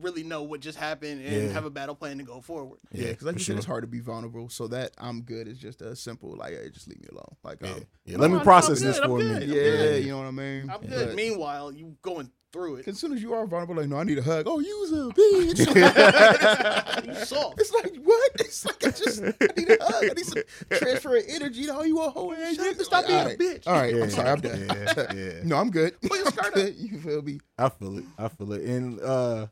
[0.00, 1.52] really know what just happened and Yeah.
[1.52, 2.78] have a battle plan to go forward.
[2.92, 4.48] Yeah, because like for you said, it's hard to be vulnerable.
[4.48, 7.36] So that I'm good is just a simple like, hey, just leave me alone.
[7.44, 7.70] Like, Yeah.
[7.72, 9.32] um, Yeah, let me I'm process this for a good.
[9.42, 9.48] minute.
[9.48, 10.70] yeah, you know what I mean.
[10.70, 11.08] I'm good.
[11.08, 12.88] But- Meanwhile, you going through it.
[12.88, 14.44] As soon as you are vulnerable, like, no, I need a hug.
[14.48, 17.04] Oh, you's a bitch.
[17.08, 17.60] You soft.
[17.60, 18.30] it's like, what?
[18.36, 20.04] It's like, I just I need a hug.
[20.04, 21.68] I need some transfer of energy.
[21.70, 22.80] Oh, you a whole ass Shut nigga.
[22.80, 22.84] up.
[22.86, 23.66] Stop being a bitch.
[23.66, 24.28] All right, Yeah, I'm sorry.
[24.30, 24.66] I'm done.
[24.66, 25.32] yeah, yeah.
[25.44, 26.00] no, I'm good.
[26.00, 26.74] Put your skirt good.
[26.76, 27.40] You feel me?
[27.58, 28.04] I feel it.
[28.18, 28.62] I feel it.
[28.62, 29.46] And uh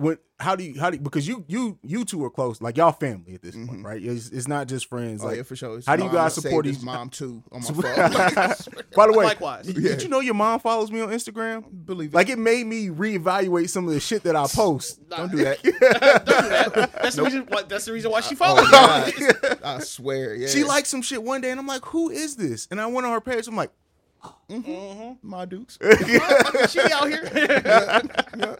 [0.00, 2.76] what how do you how do you, because you you you two are close, like
[2.78, 3.84] y'all family at this point, Mhm.
[3.84, 4.02] right?
[4.02, 5.22] It's, it's not just friends.
[5.22, 5.76] Oh, like yeah, for sure.
[5.78, 7.82] It's how do you guys support his each- mom too on my phone?
[8.96, 9.66] By the way, Likewise.
[9.66, 9.90] did, Yeah.
[9.90, 11.64] did you know your mom follows me on Instagram?
[11.84, 12.16] Believe it.
[12.16, 15.00] Like it made me reevaluate some of the shit that I post.
[15.10, 15.16] Nah.
[15.18, 15.62] Don't do that.
[15.62, 15.80] Don't do
[16.80, 16.92] that.
[17.02, 17.44] That's the reason.
[17.48, 19.32] Why, that's the reason why she follows Oh, you.
[19.32, 19.58] God.
[19.62, 20.34] I swear.
[20.34, 20.48] Yeah.
[20.48, 23.06] She liked some shit one day, and I'm like, "Who is this?" And I went
[23.06, 23.46] on her page.
[23.46, 23.70] I'm like,
[24.50, 25.16] Mhm.
[25.22, 25.78] my dukes.
[26.70, 28.58] she out here.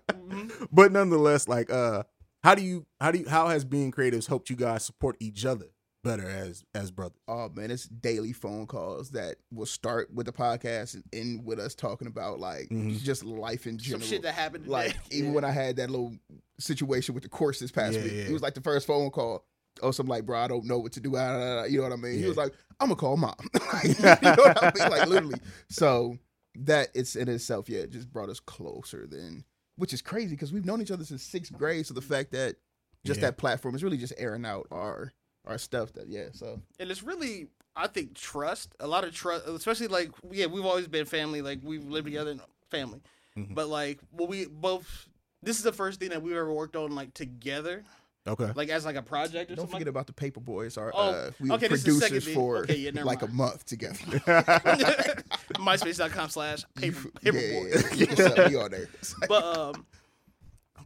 [0.72, 2.04] but nonetheless, like, uh,
[2.42, 5.44] how do you how do you how has being creatives helped you guys support each
[5.44, 5.66] other
[6.02, 7.18] better as as brothers?
[7.28, 11.58] Oh man, it's daily phone calls that will start with the podcast and end with
[11.60, 12.98] us talking about like Mhm.
[13.02, 14.00] just life in general.
[14.00, 14.72] Some shit that happened today.
[14.72, 15.34] like even Yeah.
[15.34, 16.14] when I had that little
[16.58, 18.22] situation with the course this past Yeah, week, yeah.
[18.22, 19.44] it was like the first phone call.
[19.82, 21.16] Oh, some like, bro, I don't know what to do.
[21.16, 22.18] ah, ah, ah," You know what I mean?
[22.18, 23.34] He was like, I'm gonna call mom.
[23.72, 24.90] Like, you know what I mean?
[24.90, 25.40] Like literally.
[25.68, 26.16] So
[26.56, 29.44] that it's in itself, yeah, it just brought us closer than,
[29.80, 31.86] which is crazy because we've known each other since sixth grade.
[31.86, 32.56] So the fact that
[33.04, 33.28] just Yeah.
[33.28, 35.12] that platform is really just airing out our
[35.46, 35.92] our stuff.
[35.94, 36.28] That yeah.
[36.32, 40.66] So and it's really I think trust a lot of trust especially like yeah we've
[40.66, 43.00] always been family like we've lived together in family
[43.38, 43.54] Mhm.
[43.54, 45.08] but like well we both
[45.42, 47.84] this is the first thing that we've ever worked on like together
[48.26, 48.52] Okay.
[48.54, 50.76] like as like a project or Don't something forget about the Paper Boys.
[50.76, 53.28] Our Oh, uh, we okay, were this is producers for Okay, yeah, never like a
[53.28, 53.96] month together.
[54.26, 58.28] like myspace.com slash paper yeah, paperboard yeah, yeah.
[58.28, 58.48] Look.
[58.50, 58.88] We all there.
[59.20, 59.86] Like- but um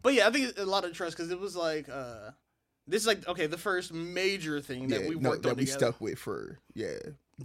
[0.02, 2.30] but yeah I think a lot of trust because it was like uh
[2.86, 5.56] this is like okay the first major thing that yeah, we no, worked that on
[5.56, 6.98] we together stuck with for yeah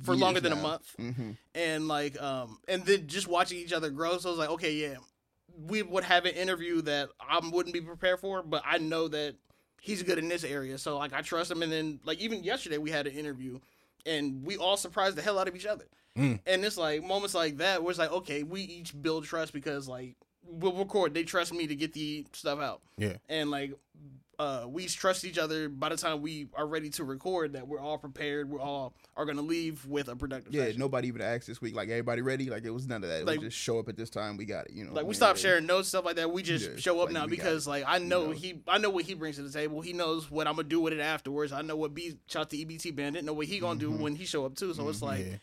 [0.04, 3.90] for longer than a month hmm and like um and then just watching each other
[3.90, 4.96] grow so i was like okay yeah
[5.68, 9.36] we would have an interview that i wouldn't be prepared for but i know that
[9.82, 10.78] he's good in this area.
[10.78, 11.62] So like i trust him.
[11.64, 13.60] And then like even yesterday we had an interview
[14.06, 15.86] and we all surprised the hell out of each other.
[16.18, 16.40] Mm.
[16.48, 19.88] and it's like moments like that where it's like okay we each build trust because
[19.88, 21.14] like we'll record.
[21.14, 22.82] They trust me to get the stuff out.
[22.98, 23.18] Yeah.
[23.30, 23.74] and like
[24.40, 27.80] uh, we trust each other by the time we are ready to record that we're
[27.80, 30.80] all prepared we're all are gonna leave with a productive Yeah, session.
[30.80, 31.76] nobody even asked this week.
[31.76, 32.50] Like everybody ready?
[32.50, 33.22] Like it was none of that.
[33.22, 34.38] It Like- was just show up at this time.
[34.38, 34.72] We got it.
[34.74, 34.94] You know.
[34.94, 35.18] Like we yeah.
[35.18, 36.32] stopped sharing notes, stuff like that.
[36.32, 38.32] We just Yeah, show up like, now because like I know know.
[38.32, 39.82] he, I know what he brings to the table.
[39.82, 41.52] He knows what I'm gonna do with it afterwards.
[41.52, 43.26] I know what B shot the EBT bandit.
[43.26, 44.00] Know what he gonna do Mhm.
[44.00, 44.74] when he show up too.
[44.74, 45.36] So it's like Yeah.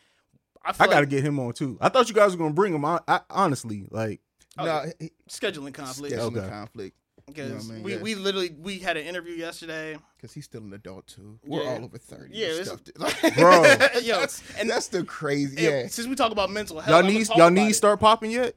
[0.64, 1.76] I, I gotta like get him on too.
[1.82, 3.01] I thought you guys were gonna bring him on.
[3.07, 4.20] I, honestly, like,
[4.59, 6.49] Oh, No, he- scheduling conflict scheduling Okay.
[6.49, 6.97] conflict
[7.27, 7.83] because you know I mean?
[7.83, 8.01] we, Yeah.
[8.03, 9.97] we literally we had an interview yesterday.
[10.16, 11.39] because he's still an adult too.
[11.45, 11.70] We're Yeah.
[11.70, 12.37] all over thirty.
[12.37, 13.37] Yeah, and it's- stuff.
[13.37, 13.62] Bro.
[14.03, 15.57] Yo, that's, and- that's the crazy.
[15.66, 15.87] And Yeah.
[15.89, 18.57] since we talk about mental health, y'all I'ma need y'all about need start popping yet?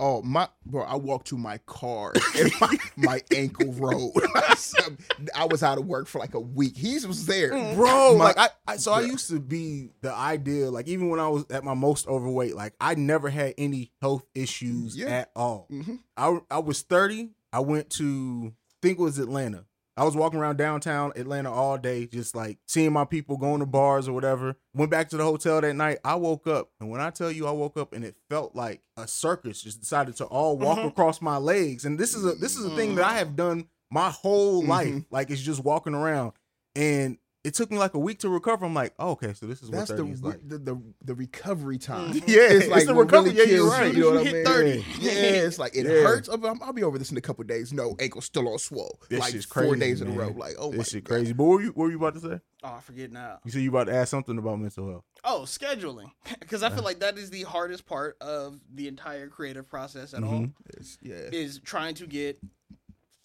[0.00, 0.84] Oh my, bro!
[0.84, 4.16] I walked to my car and my, my ankle rolled.
[5.34, 6.76] I was out of work for like a week.
[6.76, 8.16] He was there, bro.
[8.16, 10.70] My- like I, I so I used to be the idea.
[10.70, 14.24] Like even when I was at my most overweight, like I never had any health
[14.36, 15.06] issues Yeah.
[15.08, 15.66] at all.
[15.68, 15.98] Mhm.
[16.16, 17.30] I I was thirty.
[17.52, 19.64] I went to think it was Atlanta.
[19.96, 23.66] I was walking around downtown Atlanta all day, just like seeing my people going to
[23.66, 24.54] bars or whatever.
[24.72, 25.98] Went back to the hotel that night.
[26.04, 28.80] I woke up, and when I tell you I woke up and it felt like
[28.96, 30.86] a circus just decided to all walk mm-hmm.
[30.86, 31.84] across my legs.
[31.84, 33.18] And this is a this is a thing that I mm.
[33.18, 34.70] have done my whole mm-hmm.
[34.70, 35.04] life.
[35.10, 36.32] Like it's just walking around.
[36.76, 38.66] And it took me like a week to recover.
[38.66, 40.48] I'm like, oh, okay, so this is what That's 30 the, is like.
[40.48, 42.12] the the the recovery time.
[42.12, 42.28] Mm-hmm.
[42.28, 43.32] Yeah, it's the what recovery.
[43.32, 43.94] Yeah, you're right.
[43.94, 44.34] You know what I You mean?
[44.34, 44.84] hit 30.
[45.00, 46.02] Yeah, it's like it Yeah.
[46.02, 46.28] hurts.
[46.28, 47.72] I'll, I'll be over this in a couple days.
[47.72, 48.98] No, ankle still on swole.
[49.08, 50.34] This like shit's four crazy, days in a row.
[50.36, 51.14] Like oh my this shit God.
[51.14, 51.32] crazy.
[51.32, 52.40] But what were you what were you about to say?
[52.64, 53.38] Oh, I forget now.
[53.44, 55.04] You said you about to ask something about mental health.
[55.24, 56.10] Oh, scheduling.
[56.40, 56.84] Because I feel uh-huh.
[56.86, 60.30] like that is the hardest part of the entire creative process at all.
[60.32, 60.70] Mm-hmm.
[60.70, 61.14] It's- yeah.
[61.32, 62.38] Is trying to get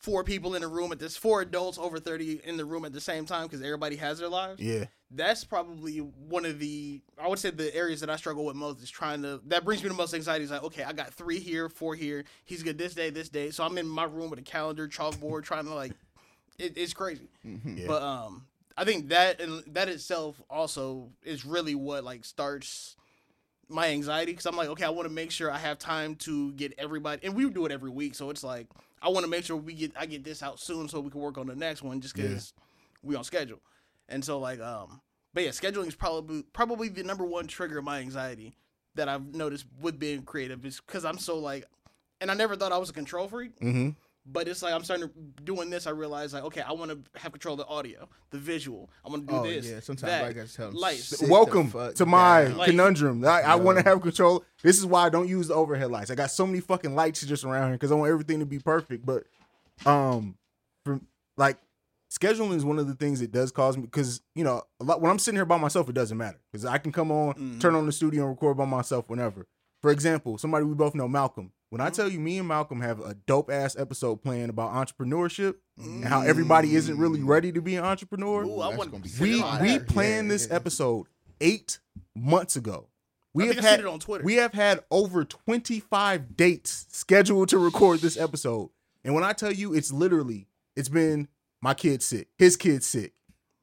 [0.04, 2.92] four people in a room at this, four adults over 30 in the room at
[2.92, 4.62] the same time because everybody has their lives.
[4.62, 4.86] Yeah.
[5.10, 8.84] That's probably one of the, I would say the areas that I struggle with most
[8.84, 11.40] is trying to, that brings me the most anxiety is like, okay, I got three
[11.40, 12.26] here, four here.
[12.44, 13.50] He's good this day, this day.
[13.52, 15.94] So I'm in my room with a calendar, chalkboard, trying to like,
[16.60, 17.30] it, it's crazy.
[17.44, 17.86] Yeah.
[17.88, 18.46] But um,
[18.76, 22.98] I think that and that itself also is really what like starts
[23.70, 26.52] my anxiety because I'm like, okay, I want to make sure I have time to
[26.54, 28.68] get everybody, and we do it every week, so it's like
[29.02, 31.22] I want to make sure we get I get this out soon so we can
[31.22, 32.54] work on the next one just because
[33.02, 33.60] we on schedule,
[34.10, 35.02] and so like um,
[35.34, 38.54] but yeah, scheduling is probably probably the number one trigger of my anxiety
[38.96, 41.66] that I've noticed with being creative is because I'm so like,
[42.22, 43.60] and I never thought I was a control freak.
[43.60, 43.90] Mm-hmm.
[44.26, 45.14] But it's like I'm starting to
[45.44, 45.86] doing this.
[45.86, 48.90] I realize like, okay, I want to have control of the audio, the visual.
[49.06, 49.68] I want to do Oh this.
[49.70, 49.82] yeah.
[49.82, 50.76] Sometimes that, I gotta tell them.
[50.80, 51.22] lights.
[51.28, 52.58] Welcome to my down.
[52.58, 53.26] Like- conundrum.
[53.26, 54.46] I, I want to have control.
[54.62, 56.10] This is why I don't use the overhead lights.
[56.10, 58.60] I got so many fucking lights just around here because I want everything to be
[58.60, 59.06] perfect.
[59.06, 59.24] But
[59.86, 60.38] um,
[60.86, 61.06] from
[61.36, 61.58] like
[62.10, 65.02] scheduling is one of the things that does cause me because you know a lot
[65.02, 67.60] when I'm sitting here by myself, it doesn't matter because I can come on, Mm-hmm.
[67.60, 69.48] turn on the studio, and record by myself whenever.
[69.82, 71.52] For example, somebody we both know, Malcolm.
[71.74, 71.88] When Mm-hmm.
[71.88, 76.06] I tell you, me and Malcolm have a dope ass episode planned about entrepreneurship and
[76.06, 78.44] how everybody isn't really ready to be an entrepreneur.
[78.46, 79.88] Ooh, I want gonna be we we that.
[79.88, 80.56] planned Yeah, this yeah.
[80.56, 81.08] episode
[81.42, 81.80] eight
[82.16, 82.90] months ago.
[83.34, 84.24] We I have think I had seen it on Twitter.
[84.24, 88.70] we have had over twenty five dates scheduled to record this episode,
[89.04, 90.46] and when I tell you, it's literally
[90.76, 91.28] it's been
[91.60, 93.14] my kid's sick, his kid's sick.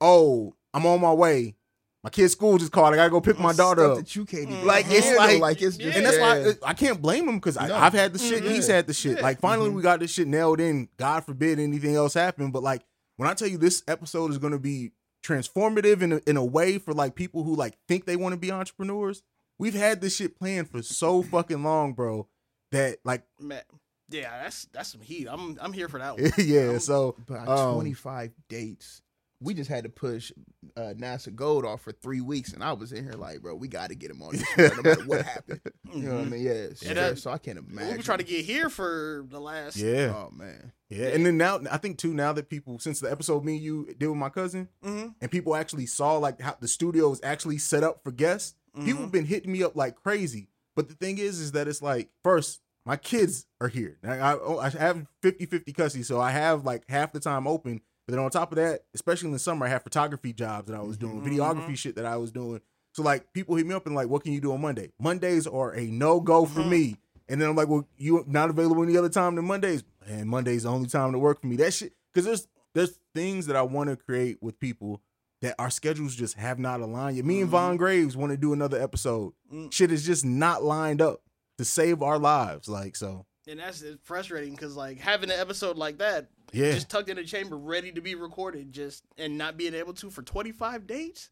[0.00, 1.54] Oh, I'm on my way.
[2.02, 2.94] My kid's school just called.
[2.94, 3.98] I gotta go pick my daughter Stuff up.
[3.98, 6.22] that you can't even Like it's handle, like, like it's just and that's yeah.
[6.22, 7.74] why I, I can't blame him because No.
[7.74, 8.42] I've had the shit.
[8.42, 9.20] He's had the shit.
[9.20, 10.88] Like finally we got this shit nailed in.
[10.96, 12.50] God forbid anything else happen.
[12.52, 12.82] But like
[13.16, 14.92] when I tell you this episode is going to be
[15.22, 18.38] transformative in a, in a way for like people who like think they want to
[18.38, 19.22] be entrepreneurs.
[19.58, 22.26] We've had this shit planned for so fucking long, bro.
[22.72, 23.60] That like Man,
[24.08, 25.26] yeah, that's that's some heat.
[25.30, 26.30] I'm I'm here for that one.
[26.38, 26.78] yeah.
[26.78, 29.02] So But um, 25 dates.
[29.42, 30.30] We just had to push
[30.76, 33.68] uh, NASA Gold off for three weeks, and I was in here like, bro, we
[33.68, 35.60] got to get him on this, show, no matter what happened.
[35.92, 36.42] You know what I mean?
[36.42, 37.96] Yeah, it's Yeah, that- so I can't imagine.
[37.96, 39.76] We try to get here for the last.
[39.76, 40.12] yeah.
[40.14, 43.44] Oh man, Yeah, and then now I think too now that people since the episode
[43.44, 45.14] me and you did with my cousin, Mhm.
[45.20, 48.54] and people actually saw like how the studio is actually set up for guests.
[48.76, 48.86] Mm-hmm.
[48.86, 50.48] People have been hitting me up like crazy.
[50.76, 53.98] But the thing is, is that it's like first my kids are here.
[54.02, 57.80] Now, I, I have 50-50 custody, so I have like half the time open.
[58.10, 60.76] But then on top of that, especially in the summer, I have photography jobs that
[60.76, 61.28] I was doing, Mm-hmm.
[61.38, 62.60] videography shit that I was doing.
[62.92, 64.90] So like people hit me up and like, what can you do on Monday?
[64.98, 66.70] Mondays are a no go for Mm-hmm.
[66.70, 66.96] me.
[67.28, 69.84] And then I'm like, well, you not available any other time than Mondays?
[70.08, 71.54] And Monday's the only time to work for me.
[71.54, 75.00] That shit, because there's there's things that I want to create with people
[75.42, 77.24] that our schedules just have not aligned yet.
[77.24, 79.32] Me and Von Graves want to do another episode.
[79.54, 79.72] Mm.
[79.72, 81.20] Shit is just not lined up
[81.58, 82.68] to save our lives.
[82.68, 86.72] Like so, And that's frustrating because like having an episode like that, yeah.
[86.72, 90.10] just tucked in a chamber, ready to be recorded, just and not being able to
[90.10, 91.30] for 25 dates.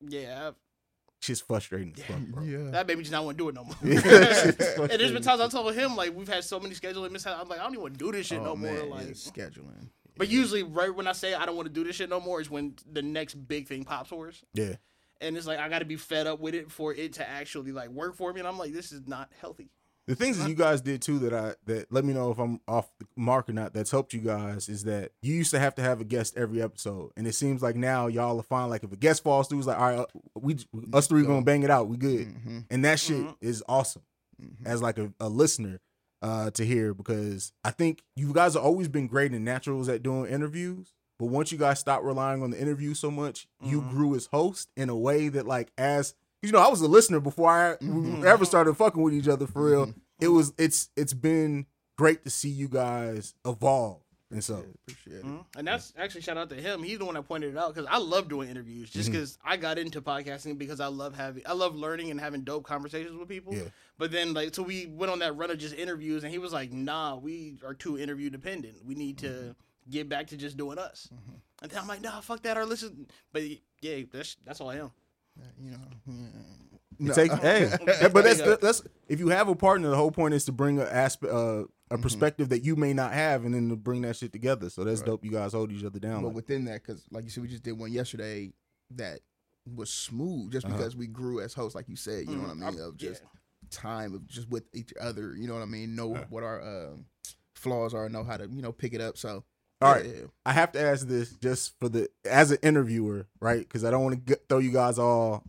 [0.00, 0.52] Yeah,
[1.20, 2.42] shit's frustrating as fuck, bro.
[2.42, 2.70] yeah.
[2.70, 3.74] that made me just not want to do it no more.
[3.84, 5.12] Yeah, and shit's there's frustrating.
[5.14, 7.38] been times I told him like we've had so many scheduling mishaps.
[7.40, 8.84] I'm like I don't even want to do this shit oh, no man, more.
[8.84, 9.88] yeah, Like, scheduling.
[10.16, 12.40] but usually right when I say I don't want to do this shit no more
[12.40, 14.42] is when the next big thing pops for us.
[14.54, 14.76] yeah.
[15.22, 17.72] And it's like I got to be fed up with it for it to actually
[17.72, 18.40] like work for me.
[18.40, 19.68] And I'm like, this is not healthy.
[20.10, 22.60] The things that you guys did too that I that let me know if I'm
[22.66, 23.72] off the mark or not.
[23.72, 26.60] That's helped you guys is that you used to have to have a guest every
[26.60, 28.68] episode, and it seems like now y'all are fine.
[28.70, 30.56] Like if a guest falls through, it's like all right, uh, we
[30.92, 31.88] us three gonna bang it out.
[31.88, 32.58] We good, Mm-hmm.
[32.70, 34.02] and that shit is awesome
[34.64, 35.80] as like a, a listener
[36.22, 40.02] uh to hear because I think you guys have always been great and naturals at
[40.02, 40.92] doing interviews.
[41.18, 44.70] But once you guys stopped relying on the interview so much, you grew as host
[44.74, 48.26] in a way that like as you know, I was a listener before I we
[48.26, 49.94] ever started fucking with each other for real.
[50.20, 51.66] It was it's it's been
[51.96, 54.02] great to see you guys evolve.
[54.32, 55.24] And so Appreciate it.
[55.24, 55.44] Mhm.
[55.56, 56.84] And that's actually shout out to him.
[56.84, 59.56] He's the one that pointed it out because I love doing interviews just because I
[59.56, 63.28] got into podcasting because I love having, I love learning and having dope conversations with
[63.28, 63.52] people.
[63.54, 63.64] Yeah.
[63.98, 66.52] But then like, so we went on that run of just interviews and he was
[66.52, 68.84] like, nah, we are too interview dependent.
[68.84, 69.56] We need to
[69.90, 71.08] get back to just doing us.
[71.12, 71.36] Mm-hmm.
[71.62, 72.56] And then I'm like, nah, fuck that.
[72.56, 73.42] Or listen, but
[73.80, 74.92] yeah, that's that's all I am.
[75.58, 75.78] You know,
[76.98, 77.14] No.
[77.14, 77.70] takes, hey,
[78.12, 80.84] but that's that's if you have a partner, the whole point is to bring a
[80.84, 81.36] aspect, uh,
[81.90, 82.02] a Mm-hmm.
[82.02, 84.70] perspective that you may not have, and then to bring that shit together.
[84.70, 85.24] So that's dope.
[85.24, 86.22] You guys hold each other down.
[86.22, 88.52] but like- within that, because like you said, we just did one yesterday
[88.96, 89.20] that
[89.74, 90.76] was smooth, just Uh-huh.
[90.76, 92.28] because we grew as hosts, like you said.
[92.28, 92.56] You know what I Mhm.
[92.56, 92.64] mean?
[92.64, 93.08] I'm- Of yeah.
[93.10, 93.22] just
[93.70, 95.34] time of just with each other.
[95.36, 95.94] You know what I mean?
[95.96, 96.60] Know what our
[96.92, 97.06] um
[97.54, 99.16] flaws are, know how to you know pick it up.
[99.18, 99.44] So
[99.80, 100.04] All right.
[100.04, 100.12] yeah,
[100.44, 103.60] I have to ask this just for the as an interviewer, right?
[103.60, 105.44] Because I don't want to throw you guys all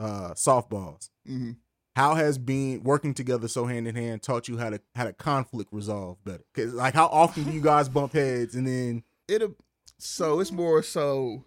[0.00, 1.10] uh, softballs.
[1.26, 1.52] hmm
[1.96, 5.12] How has being working together so hand in hand taught you how to how to
[5.12, 6.44] conflict resolve better?
[6.54, 9.02] Because like, how often do you guys bump heads and then?
[9.28, 9.54] it'll.
[9.98, 11.44] So it's more so.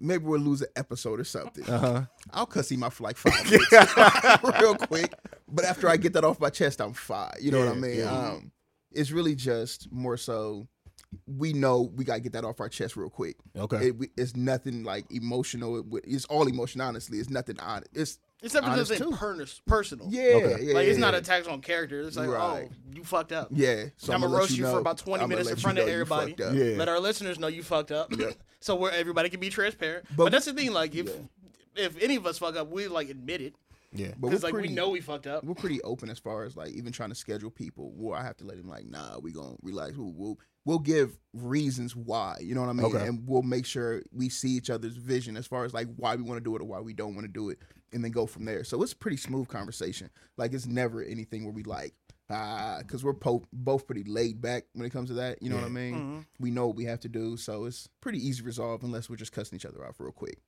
[0.00, 1.64] Maybe we'll lose an episode or something.
[1.68, 2.02] Uh huh.
[2.32, 3.70] I'll cuss him out for like five minutes,
[4.60, 5.12] real quick.
[5.48, 7.32] But after I get that off my chest, I'm fine.
[7.40, 7.98] You know what I mean?
[7.98, 8.10] yeah.
[8.30, 8.52] Um,
[8.90, 10.66] it's really just more so.
[11.26, 13.36] We know we gotta get that off our chest real quick.
[13.56, 13.88] Okay.
[13.88, 15.78] It, we- it's nothing like emotional.
[15.78, 16.80] It, it's all emotion.
[16.80, 17.88] Honestly, it's nothing honest.
[17.94, 19.16] It's It's never Honest nothing too.
[19.16, 20.06] pers- personal.
[20.10, 20.64] yeah, Okay.
[20.64, 20.74] yeah.
[20.74, 21.20] Like it's not yeah.
[21.20, 22.00] attacks on character.
[22.00, 22.68] It's like, oh, Right.
[22.70, 23.48] oh, you fucked up.
[23.52, 25.76] Yeah, so I'm I'ma roast you, for about 20 I'ma minutes let in you front
[25.76, 26.30] know of everybody.
[26.32, 26.54] fucked up.
[26.54, 26.64] Yeah.
[26.76, 28.12] Let our listeners know you fucked up,
[28.60, 30.06] so where everybody can be transparent.
[30.10, 30.72] But, But- that's the thing.
[30.72, 31.10] Like if
[31.76, 33.54] if any of us fuck up, we like admit it
[33.94, 34.12] Yeah.
[34.18, 35.44] But we're like pretty, we know we fucked up.
[35.44, 37.92] we're pretty open as far as like even trying to schedule people.
[37.96, 39.96] Where I have to let him like, nah, we gonna relax.
[39.96, 42.38] We'll we'll, we'll give reasons why.
[42.40, 42.86] You know what I mean?
[42.86, 43.06] Okay.
[43.06, 46.22] And we'll make sure we see each other's vision as far as like why we
[46.22, 47.58] want to do it or why we don't want to do it,
[47.92, 48.64] and then go from there.
[48.64, 50.10] So it's a pretty smooth conversation.
[50.36, 51.94] Like it's never anything where we like.
[52.30, 55.42] Ah, because we're po- both pretty laid back when it comes to that.
[55.42, 55.94] You know what I mean?
[55.94, 56.26] Mhm.
[56.40, 59.32] We know what we have to do, so it's pretty easy resolve unless we're just
[59.32, 60.38] cussing each other off real quick.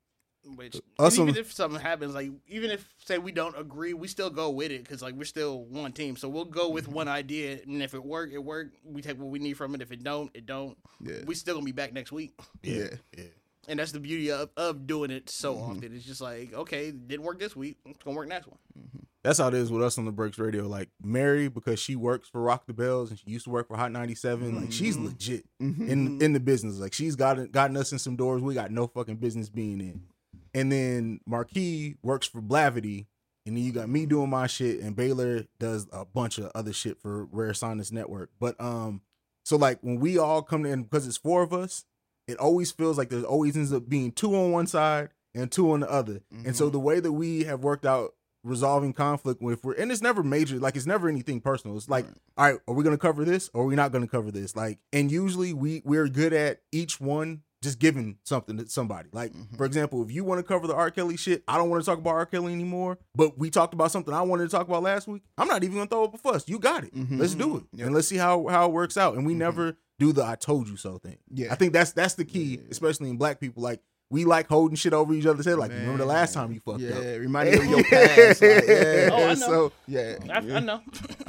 [0.54, 1.28] Which uh, and Awesome.
[1.28, 4.70] even if something happens, like even if say we don't agree, we still go with
[4.70, 6.16] it because like we're still one team.
[6.16, 6.94] So we'll go with mm-hmm.
[6.94, 8.68] one idea, and if it work, it work.
[8.84, 9.82] We take what we need from it.
[9.82, 10.76] If it don't, it don't.
[11.00, 11.24] Yeah.
[11.26, 12.34] We still gonna be back next week.
[12.62, 12.88] Yeah.
[13.16, 13.24] Yeah.
[13.68, 15.70] And that's the beauty of, of doing it so mm-hmm.
[15.72, 15.92] often.
[15.94, 17.78] It's just like, okay, didn't work this week.
[17.84, 18.58] It's gonna work next one.
[18.78, 18.98] Mm-hmm.
[19.26, 20.68] That's how it is with us on the Breaks Radio.
[20.68, 23.76] Like Mary, because she works for Rock the Bells and she used to work for
[23.76, 24.54] Hot 97.
[24.54, 25.90] Like she's legit Mm-hmm.
[25.90, 26.78] in in the business.
[26.78, 30.02] Like she's gotten gotten us in some doors we got no fucking business being in.
[30.56, 33.06] And then Marquis works for Blavity.
[33.44, 36.72] And then you got me doing my shit, and Baylor does a bunch of other
[36.72, 38.30] shit for Rare Sinus Network.
[38.40, 39.02] But um,
[39.44, 41.84] so like when we all come in because it's four of us,
[42.26, 45.70] it always feels like there's always ends up being two on one side and two
[45.70, 46.22] on the other.
[46.44, 50.02] And so the way that we have worked out resolving conflict with we're and it's
[50.02, 51.76] never major, like it's never anything personal.
[51.76, 54.32] It's like, all right, are we gonna cover this or are we not gonna cover
[54.32, 54.56] this?
[54.56, 59.08] Like, and usually we we're good at each one just giving something to somebody.
[59.12, 59.56] Like, mm-hmm.
[59.56, 60.90] for example, if you want to cover the R.
[60.90, 62.26] Kelly shit, I don't want to talk about R.
[62.26, 62.98] Kelly anymore.
[63.14, 65.22] But we talked about something I wanted to talk about last week.
[65.36, 66.48] I'm not even gonna throw up a fuss.
[66.48, 66.94] You got it.
[66.94, 67.18] Mm-hmm.
[67.20, 67.64] Let's do it.
[67.64, 67.84] Mm-hmm.
[67.84, 69.16] And let's see how how it works out.
[69.16, 71.18] And we never do the I told you so thing.
[71.30, 71.52] Yeah.
[71.52, 73.62] I think that's that's the key, especially in black people.
[73.62, 75.58] Like we like holding shit over each other's head.
[75.58, 77.18] Like, remember the last time you fucked Yeah, up?
[77.20, 78.40] remind me of your past.
[78.40, 79.34] Like, yeah, Oh, I know.
[79.34, 80.16] So yeah.
[80.30, 80.80] I, I know.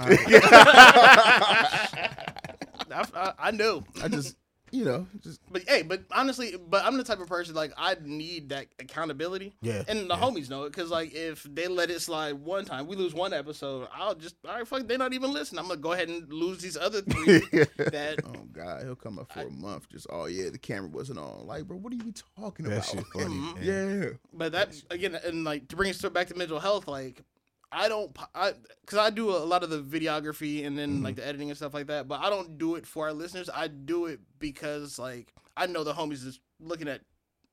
[2.90, 3.84] I, I, I know.
[4.02, 4.36] I just,
[4.72, 7.95] you know, just But hey, but honestly, but I'm the type of person like I
[8.01, 9.53] need that accountability.
[9.61, 12.88] Yeah, And the homies know it because like if they let it slide one time,
[12.88, 13.88] we lose one episode.
[13.93, 15.59] I'll just all right, fuck, they're not even listening.
[15.59, 17.39] I'm gonna go ahead and lose these other three
[17.78, 19.89] that oh god, he'll come up for a month.
[19.89, 21.47] Just oh yeah, the camera wasn't on.
[21.47, 22.86] Like, bro, what are you talking that about?
[22.86, 23.26] shit funny.
[23.26, 23.65] Mm-hmm.
[23.65, 24.01] man.
[24.01, 27.24] yeah, But that again, and like to bring it back to mental health, like
[27.72, 31.26] I don't, I because I do a lot of the videography and then like the
[31.28, 32.07] editing and stuff like that.
[32.07, 33.49] But I don't do it for our listeners.
[33.53, 37.01] I do it because like I know the homies is looking at.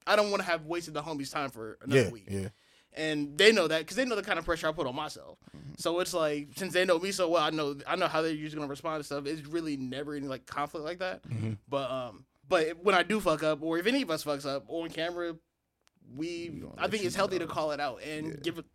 [0.06, 2.24] I don't want to have wasted the homies' time for another Yeah, week.
[2.28, 2.48] yeah.
[2.92, 5.38] and they know that because they know the kind of pressure I put on myself.
[5.78, 8.30] So it's like since they know me so well, I know I know how they're
[8.32, 9.26] usually gonna respond to stuff.
[9.26, 11.22] It's really never any like conflict like that.
[11.68, 14.64] But um, but when I do fuck up, or if any of us fucks up
[14.68, 15.34] on camera,
[16.14, 17.46] we I think it's healthy know.
[17.46, 18.66] to call it out and give it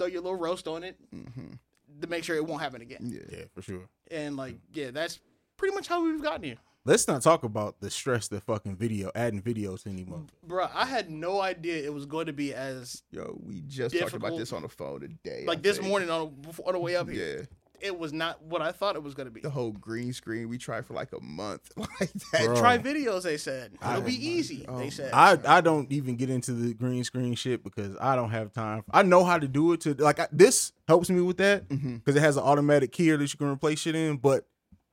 [0.00, 1.52] throw your little roast on it mm-hmm.
[2.00, 2.98] to make sure it won't happen again.
[3.02, 3.38] yeah.
[3.38, 3.88] Yeah, for sure.
[4.10, 5.20] And like yeah, that's
[5.56, 6.56] pretty much how we've gotten here.
[6.86, 10.22] Let's not talk about the stress that fucking video adding videos anymore.
[10.48, 14.14] Bruh, I had no idea it was going to be as Yo, we just talked
[14.14, 15.44] about this on the phone today.
[15.46, 15.88] like I this think.
[15.88, 17.40] morning on before- on the way up here.
[17.40, 17.44] Yeah,
[17.80, 19.40] It was not what I thought it was going to be.
[19.40, 21.70] the whole green screen we tried for like a month.
[22.00, 22.46] Like that.
[22.46, 22.56] Bro.
[22.56, 23.72] Try videos, they said.
[23.74, 25.12] It'll I- be easy, oh they said.
[25.12, 28.84] I I don't even get into the green screen shit because I don't have time.
[28.90, 31.96] I know how to do it to like I, this helps me with that mm-hmm.
[31.96, 34.16] because it has an automatic keyer that you can replace shit in.
[34.16, 34.46] But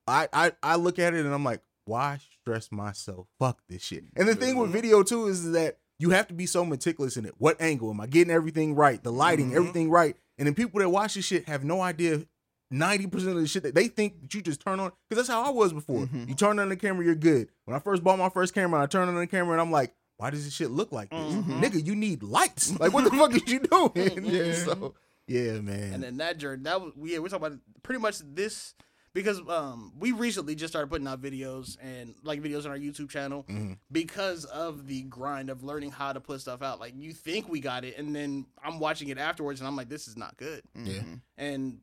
[0.08, 3.28] I, I I look at it and I'm like, why stress myself?
[3.40, 4.06] Fuck this shit.
[4.16, 4.78] And the thing with mm-hmm.
[4.78, 7.34] video too is that you have to be so meticulous in it.
[7.38, 9.02] What angle am I getting everything right?
[9.02, 9.58] The lighting, mm-hmm.
[9.58, 10.16] everything right.
[10.38, 12.26] And then people that watch this shit have no idea
[12.72, 15.34] ninety percent of the shit that they think that you just turn on because that's
[15.36, 16.06] how I was before.
[16.08, 16.28] Mhm.
[16.30, 17.50] You turn on the camera, you're good.
[17.66, 19.94] When I first bought my first camera, I turned on the camera and I'm like,
[20.18, 21.62] why does this shit look like this, Mhm.
[21.62, 21.86] nigga?
[21.86, 22.78] You need lights.
[22.80, 24.26] Like, what the fuck is you doing?
[24.26, 24.54] Yeah.
[24.66, 24.96] So,
[25.28, 25.94] yeah, man.
[25.94, 28.74] and then that journey that was yeah we're talking about pretty much this
[29.14, 33.10] because um we recently just started putting out videos and like videos on our youtube
[33.10, 33.78] channel Mhm.
[33.92, 37.60] because of the grind of learning how to put stuff out like you think we
[37.60, 40.62] got it and then i'm watching it afterwards and i'm like this is not good
[40.76, 41.02] Yeah.
[41.38, 41.80] And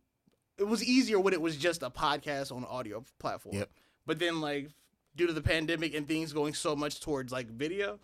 [0.58, 3.70] it was easier when it was just a podcast on an audio platform Yep.
[4.06, 4.70] but then like
[5.16, 7.98] due to the pandemic and things going so much towards like video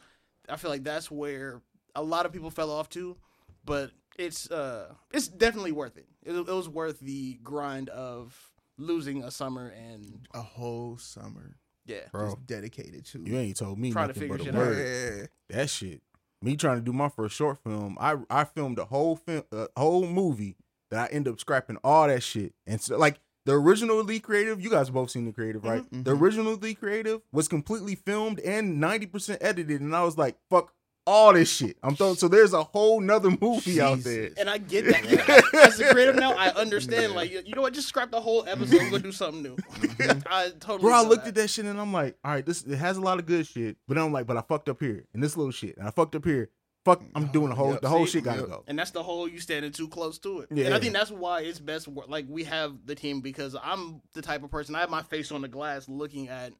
[0.48, 1.60] i feel like that's where
[1.94, 3.16] a lot of people fell off too
[3.64, 6.06] but it's uh it's definitely worth it.
[6.24, 8.36] it it was worth the grind of
[8.78, 13.22] losing a summer and A whole summer yeah Bro, just dedicated to.
[13.24, 14.66] you ain't told me Trying to nothing but figure a shit out.
[14.68, 15.26] word.
[15.50, 15.56] Yeah.
[15.58, 16.02] That shit.
[16.42, 19.66] Me trying to do my first short film, I I filmed a whole film, a
[19.76, 20.56] whole movie
[20.90, 22.52] that I end up scrapping all that shit.
[22.66, 25.88] And so, like the original Lee Creative, you guys both seen the creative, right?
[25.90, 26.04] Mhm.
[26.04, 30.36] The original Lee Creative was completely filmed and ninety percent edited, and I was like,
[30.50, 30.72] fuck
[31.06, 31.76] all this shit.
[31.82, 32.14] I'm throwing.
[32.14, 34.30] So there's a whole nother movie out there.
[34.38, 35.44] And I get that.
[35.54, 37.14] As a creative now, I understand.
[37.14, 37.72] Like, you you know what?
[37.72, 39.56] Just scrap the whole episode and go do something new.
[40.30, 40.80] I totally.
[40.82, 41.28] Bro, I looked that.
[41.30, 43.46] at that shit and I'm like, all right, this it has a lot of good
[43.46, 45.90] shit, but I'm like, but I fucked up here and this little shit, and I
[45.90, 46.50] fucked up here.
[46.98, 48.12] Fuck, I'm doing the whole Yep, the whole see?
[48.12, 48.48] shit gotta Yep.
[48.48, 48.64] go.
[48.66, 50.48] and that's the whole you standing too close to it.
[50.52, 50.66] Yeah.
[50.66, 51.88] And I think that's why it's best.
[51.88, 54.74] Like we have the team because I'm the type of person.
[54.74, 56.52] I have my face on the glass looking at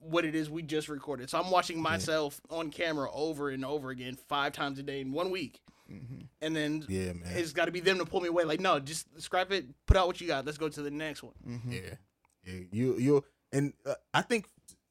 [0.00, 1.28] what it is we just recorded.
[1.30, 5.12] So I'm watching myself on camera over and over again five times a day in
[5.12, 5.60] one week.
[5.90, 6.28] Mhm.
[6.42, 7.36] And then Yeah, man.
[7.36, 8.44] it's got to be them to pull me away.
[8.44, 9.66] Like, no, just scrap it.
[9.86, 10.44] Put out what you got.
[10.44, 11.32] Let's go to the next one.
[11.46, 11.72] Mhm.
[11.72, 11.94] Yeah,
[12.44, 12.64] yeah.
[12.70, 14.48] You you and uh, I think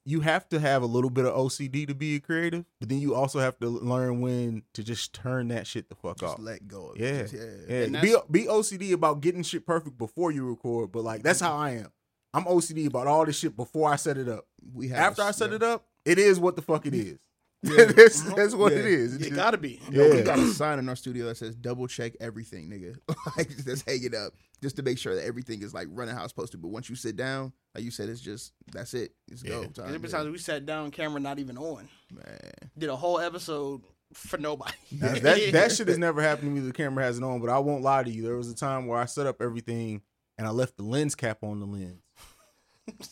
[0.10, 3.00] you have to have a little bit of OCD to be a creative, but then
[3.00, 6.40] you also have to learn when to just turn that shit the fuck Just off.
[6.40, 7.08] let go of Yeah.
[7.08, 7.22] it.
[7.30, 7.34] Just-
[7.70, 11.42] Yeah, And be be OCD about getting shit perfect before you record, but like that's
[11.42, 11.92] how I am.
[12.34, 14.48] I'm OCD about all this shit before I set it up.
[14.74, 15.56] We have After a- I set yeah.
[15.58, 17.20] it up, it is what the fuck it is.
[17.64, 17.86] Yeah.
[17.86, 18.36] that's, mm-hmm.
[18.36, 18.80] that's what Yeah.
[18.80, 19.16] is.
[19.16, 19.80] It's it just- gotta be.
[19.92, 20.16] Yo, Yeah.
[20.16, 22.98] we got a sign in our studio that says double check everything, nigga.
[23.38, 24.34] like just hang it up.
[24.62, 26.58] Just to make sure that everything is like running how it's supposed to.
[26.58, 29.14] But once you sit down, like you said, it's just that's it.
[29.28, 29.52] It's Yeah.
[29.62, 30.00] go time.
[30.02, 31.88] been times we sat down, camera not even on.
[32.12, 32.40] Man.
[32.78, 33.82] Did a whole episode
[34.14, 34.74] for nobody.
[34.94, 36.66] That, that, that shit has never happened to me.
[36.66, 38.24] The camera has it on, but I won't lie to you.
[38.24, 40.02] There was a time where I set up everything
[40.38, 42.02] and I left the lens cap on the lens.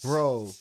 [0.04, 0.52] Bro,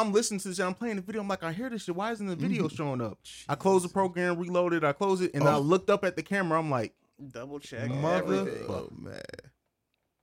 [0.00, 0.56] I'm listening to this.
[0.58, 1.20] shit, I'm playing the video.
[1.22, 1.94] I'm like, I hear this shit.
[1.94, 3.18] Why isn't the video showing up?
[3.48, 4.84] I closed the program, reloaded.
[4.84, 5.60] I closed it, and I Oh.
[5.60, 6.58] looked up at the camera.
[6.58, 6.94] I'm like,
[7.30, 8.66] Double check Mother- everything.
[8.68, 9.20] Oh man.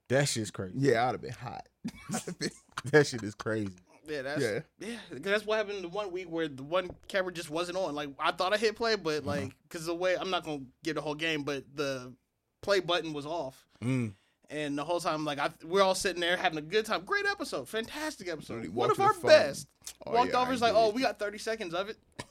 [0.08, 0.74] that shit's crazy.
[0.76, 1.66] Yeah, I'd have been hot.
[2.14, 2.50] I'd have been-
[2.92, 3.72] That shit is crazy.
[4.06, 4.58] Yeah, that's Yeah.
[4.80, 4.96] yeah.
[5.10, 7.94] 'cause that's what happened the one week where the one camera just wasn't on.
[7.94, 9.02] Like I thought I hit play, Uh-huh.
[9.04, 12.12] but like because the way I'm not gonna get the whole game, but the
[12.60, 14.12] play button was off, Mm.
[14.52, 17.04] And the whole time like I we're all sitting there having a good time.
[17.04, 19.30] Great episode, fantastic episode, mm, one of our phone.
[19.30, 19.68] best.
[20.06, 21.96] Oh, Walked yeah, over, I it's like, oh, we got 30 seconds of it.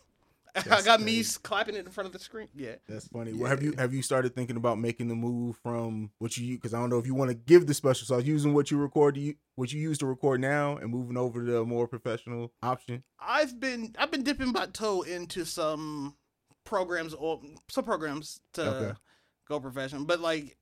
[0.55, 2.49] I That's got me clapping it in front of the screen.
[2.53, 2.75] Yeah.
[2.87, 3.31] That's funny.
[3.31, 6.73] Well, have you have you started thinking about making the move from what you because
[6.73, 9.15] I don't know if you want to give the special sauce using what you record
[9.15, 13.03] you what you use to record now and moving over to a more professional option.
[13.17, 16.15] I've been I've been dipping my toe into some
[16.65, 18.99] programs or some programs to Okay.
[19.47, 20.57] go professional, but like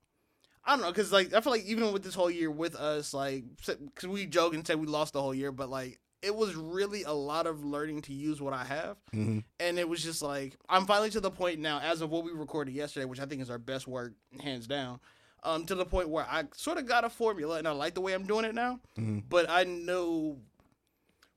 [0.66, 3.14] I don't know because like I feel like even with this whole year with us
[3.14, 6.54] like because we joke and say we lost the whole year, but like it was
[6.56, 9.40] really a lot of learning to use what I have, Mm-hmm.
[9.60, 12.32] and it was just like I'm finally to the point now as of what we
[12.32, 15.00] recorded yesterday, which I think is our best work hands down.
[15.42, 18.02] Um, to the point where I sort of got a formula and I like the
[18.02, 19.24] way I'm doing it now Mhm.
[19.30, 20.38] but I know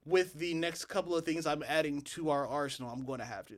[0.05, 3.47] with the next couple of things I'm adding to our arsenal, I'm going to have
[3.47, 3.57] to.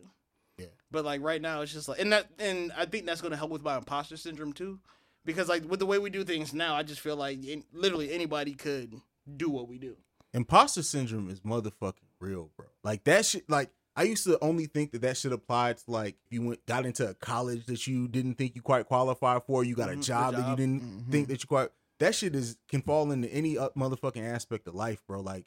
[0.59, 0.67] Yeah.
[0.91, 3.37] But like right now, it's just like, and that, and I think that's going to
[3.39, 4.79] help with my imposter syndrome too,
[5.25, 8.13] because like with the way we do things now, I just feel like in, literally
[8.13, 8.95] anybody could
[9.37, 9.97] do what we do.
[10.33, 12.67] Imposter syndrome is motherfucking real, bro.
[12.83, 13.49] Like that shit.
[13.49, 16.67] Like I used to only think that that shit applied to like if you went
[16.67, 19.63] got into a college that you didn't think you quite qualified for.
[19.65, 21.11] You got Mhm, a good job, that you didn't Mhm.
[21.13, 21.71] think that you quite.
[22.01, 25.21] That shit is can fall into any uh, motherfucking aspect of life, bro.
[25.21, 25.47] Like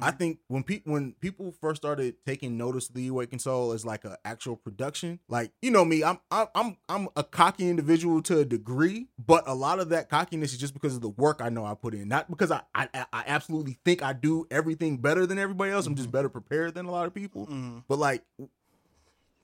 [0.00, 3.84] I think when people when people first started taking notice of the Awakened Soul as
[3.84, 8.38] like an actual production, like you know me, I'm I'm I'm a cocky individual to
[8.38, 11.50] a degree, but a lot of that cockiness is just because of the work I
[11.50, 15.26] know I put in, not because I I, I absolutely think I do everything better
[15.26, 15.86] than everybody else.
[15.86, 17.46] I'm just better prepared than a lot of people.
[17.46, 17.84] Mhm.
[17.86, 18.24] But like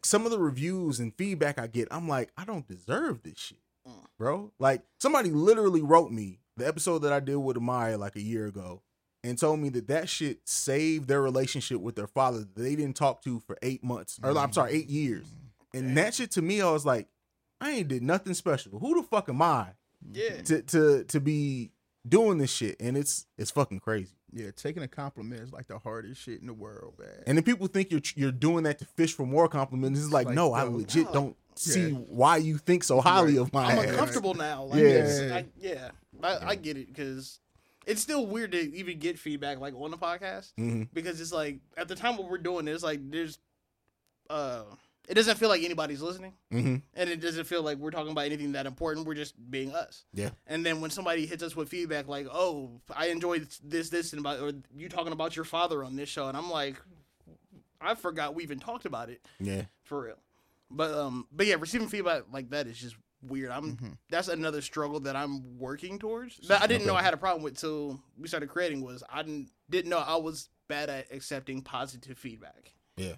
[0.02, 3.58] some of the reviews and feedback I get, I'm like, I don't deserve this shit,
[3.86, 3.92] Mm.
[4.18, 4.52] bro.
[4.58, 8.46] Like somebody literally wrote me the episode that I did with Amaya like a year
[8.46, 8.82] ago
[9.24, 12.96] and told me that that shit saved their relationship with their father that they didn't
[12.96, 15.26] talk to for eight months or I'm sorry, eight years.
[15.74, 17.08] And that shit to me, I was like,
[17.60, 18.78] I ain't did nothing special.
[18.78, 19.68] Who the fuck am I
[20.12, 20.42] Yeah.
[20.42, 21.70] to to to be
[22.06, 24.10] doing this shit, and it's it's fucking crazy.
[24.34, 27.08] Yeah, taking a compliment is like the hardest shit in the world, man.
[27.26, 30.00] And then people think you're you're doing that to fish for more compliments.
[30.00, 31.12] It's like, Like, no, I legit no.
[31.12, 31.96] don't see Yeah.
[31.98, 33.84] why you think so highly of my I'm ass.
[33.90, 34.64] uncomfortable now.
[34.64, 34.88] Like, Yeah.
[35.26, 35.90] yeah, I, yeah,
[36.22, 37.38] I, I get it because
[37.86, 40.88] it's still weird to even get feedback like on the podcast Mhm.
[40.92, 43.38] because it's like at the time what we're doing is like there's,
[44.30, 44.64] uh,
[45.08, 48.24] it doesn't feel like anybody's listening, hmm and it doesn't feel like we're talking about
[48.26, 49.04] anything that important.
[49.06, 50.04] We're just being us.
[50.12, 50.30] Yeah.
[50.46, 54.20] And then when somebody hits us with feedback like, "Oh, I enjoyed this, this, and
[54.20, 56.76] about," or you talking about your father on this show, and I'm like,
[57.80, 59.64] I forgot we even talked about it Yeah.
[59.82, 60.18] for real.
[60.70, 63.50] But um, but yeah, receiving feedback like that is just weird.
[63.50, 63.98] I'm Mhm.
[64.10, 66.36] that's another struggle that I'm working towards.
[66.48, 68.82] That I didn't know I had a problem with till we started creating.
[68.82, 72.72] Was I didn't didn't know I was bad at accepting positive feedback.
[72.96, 73.16] Yeah.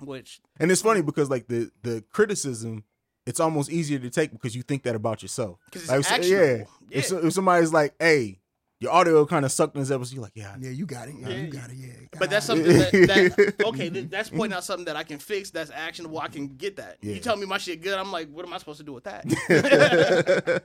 [0.00, 2.84] Which And it's funny because like the the criticism,
[3.26, 5.58] it's almost easier to take because you think that about yourself.
[5.66, 6.46] because it's Like, actionable.
[6.46, 6.64] yeah.
[6.88, 6.98] Yeah.
[6.98, 8.40] If, if somebody's like, "Hey,
[8.80, 11.14] your audio kind of sucked in this episode," you're like, "Yeah, yeah, you got it.
[11.18, 11.36] Yeah, Yeah.
[11.42, 11.76] you got it.
[11.76, 11.92] Yeah.
[12.18, 12.66] But that's got it.
[12.66, 15.50] something that, that okay, th- that's pointing out something that I can fix.
[15.50, 16.18] That's actionable.
[16.18, 16.96] I can get that.
[17.02, 17.14] Yeah.
[17.14, 17.98] You tell me my shit good.
[17.98, 19.24] I'm like, what am I supposed to do with that?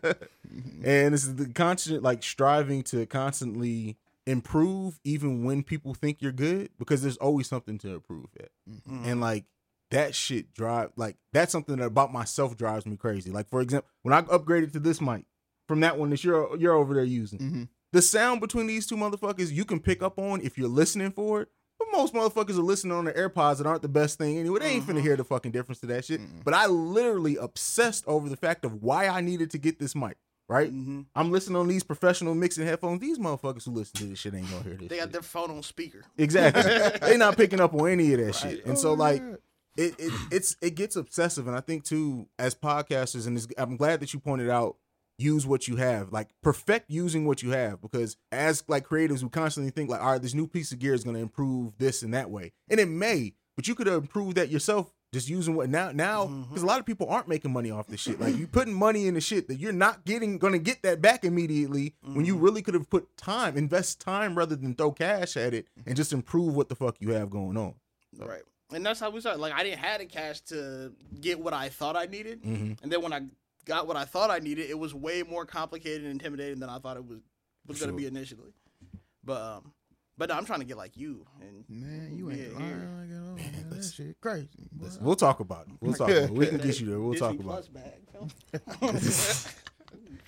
[0.84, 3.98] and this is the constant like striving to constantly
[4.28, 9.06] improve even when people think you're good because there's always something to improve at Mm-hmm.
[9.06, 9.46] and like
[9.92, 13.88] that shit drive like that's something that about myself drives me crazy like for example
[14.02, 15.26] when i upgraded to this mic
[15.68, 17.68] from that one that you're you're over there using Mhm.
[17.96, 21.42] The sound between these two motherfuckers you can pick up on if you're listening for
[21.42, 21.48] it
[21.80, 24.60] but most motherfuckers are listening on their AirPods that aren't the best thing anyway.
[24.60, 26.22] They ain't finna hear the fucking difference to that shit.
[26.46, 30.16] But I literally obsessed over the fact of why I needed to get this mic,
[30.48, 30.70] right?
[30.70, 33.02] hmm I'm listening on these professional mixing headphones.
[33.02, 34.88] These motherfuckers who listen to this shit ain't gonna hear this.
[34.88, 35.12] They got shit.
[35.12, 36.06] their phone on speaker.
[36.18, 36.64] exactly.
[37.10, 38.66] they not picking up on any of that shit.
[38.66, 39.36] And so Oh, like yeah.
[39.86, 41.46] it, it it's it gets obsessive.
[41.48, 44.78] And I think too, as podcasters, and it's, I'm glad that you pointed out,
[45.18, 46.12] use what you have.
[46.12, 47.82] Like perfect using what you have.
[47.82, 50.94] Because as like creatives, we constantly think like, all right, this new piece of gear
[50.94, 52.52] is gonna improve this and that way.
[52.70, 56.26] And it may, but you could have improved that yourself just using what now now
[56.26, 58.20] because a lot of people aren't making money off this shit.
[58.20, 61.24] Like you putting money in the shit that you're not getting gonna get that back
[61.24, 65.54] immediately when you really could have put time, invest time rather than throw cash at
[65.54, 67.76] it and just improve what the fuck you have going on.
[68.18, 68.42] Right.
[68.74, 69.40] And that's how we started.
[69.40, 70.92] Like I didn't have the cash to
[71.22, 72.42] get what I thought I needed.
[72.44, 72.82] Mhm.
[72.84, 73.22] And then when I
[73.66, 76.80] got what I thought I needed, it was way more complicated and intimidating than I
[76.80, 77.20] thought it was
[77.68, 78.54] was For gonna be initially.
[79.24, 79.72] But um
[80.18, 83.12] but no, I'm trying to get like you and Man, you ain't Yeah, lying like
[83.12, 83.70] at all, man.
[83.70, 84.48] That shit crazy.
[84.80, 85.74] Listen, we'll talk about it.
[85.82, 86.32] We'll talk about it.
[86.32, 87.00] We can get you there.
[87.00, 88.80] We'll Disney talk about Plus it.
[88.80, 89.52] bag.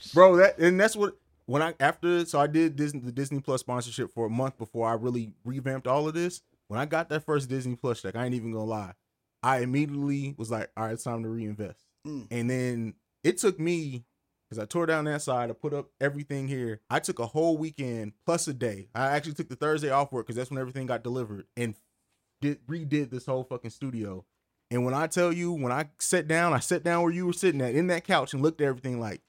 [0.14, 1.16] Bro, that and that's what
[1.46, 4.90] when I after so I did Disney the Disney Plus sponsorship for a month before
[4.90, 6.42] I really revamped all of this.
[6.68, 8.94] When I got that first Disney Plus check, I ain't even gonna lie.
[9.42, 11.80] I immediately was like, all right, it's time to reinvest.
[12.06, 12.28] Mm.
[12.32, 12.94] And then
[13.28, 14.06] it took me
[14.50, 16.80] because I tore down that side, I put up everything here.
[16.90, 18.88] I took a whole weekend plus a day.
[18.96, 21.76] I actually took the Thursday off work because that's when everything got delivered and
[22.40, 24.24] did redid this whole fucking studio.
[24.72, 27.34] And when I tell you, when I sat down, I sat down where you were
[27.34, 29.22] sitting at in that couch and looked at everything like,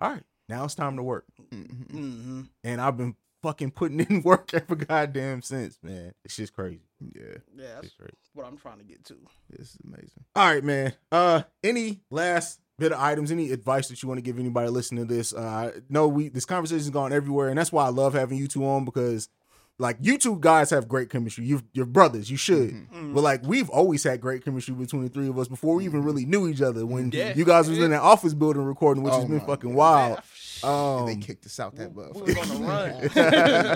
[0.00, 1.26] all right, now it's time to work.
[1.52, 1.90] Mhm.
[1.90, 6.12] hmm And I've been fucking putting in work ever goddamn since, man.
[6.24, 6.80] It's just crazy.
[7.14, 8.12] Yeah, Yeah, that's crazy.
[8.34, 9.14] what I'm trying to get to.
[9.50, 10.24] this is amazing.
[10.34, 10.92] All right, man.
[11.12, 15.06] Uh, any last bit of items, any advice that you want to give anybody listening
[15.06, 15.32] to this?
[15.32, 18.66] Uh, no, we this conversation's gone everywhere, and that's why I love having you two
[18.66, 19.28] on because,
[19.80, 21.44] like, you two guys have great chemistry.
[21.44, 22.28] You, you're brothers.
[22.30, 22.70] You should.
[22.70, 23.14] Mm-hmm.
[23.14, 26.02] But like, we've always had great chemistry between the three of us before we even
[26.02, 26.84] really knew each other.
[26.84, 27.32] When Yeah.
[27.36, 29.76] you guys was in that office building recording, which Oh has been fucking God.
[29.76, 30.18] wild.
[30.62, 32.22] And Um, they kicked us out that We motherfucker.
[32.36, 33.00] was on the run.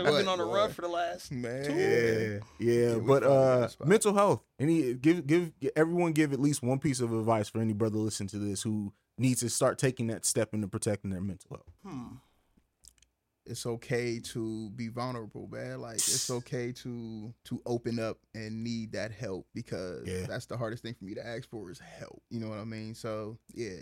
[0.05, 1.31] We've been on the run for the last.
[1.33, 4.43] Man, Yeah, yeah, we but uh, mental health.
[4.59, 8.29] Any give give everyone give at least one piece of advice for any brother listening
[8.31, 11.71] to this who needs to start taking that step into protecting their mental health.
[11.85, 12.15] Hmm.
[13.45, 15.81] it's okay to be vulnerable, man.
[15.81, 20.27] Like it's okay to to open up and need that help because Yeah.
[20.27, 22.23] that's the hardest thing for me to ask for is help.
[22.31, 22.95] You know what I mean?
[22.95, 23.79] So yeah,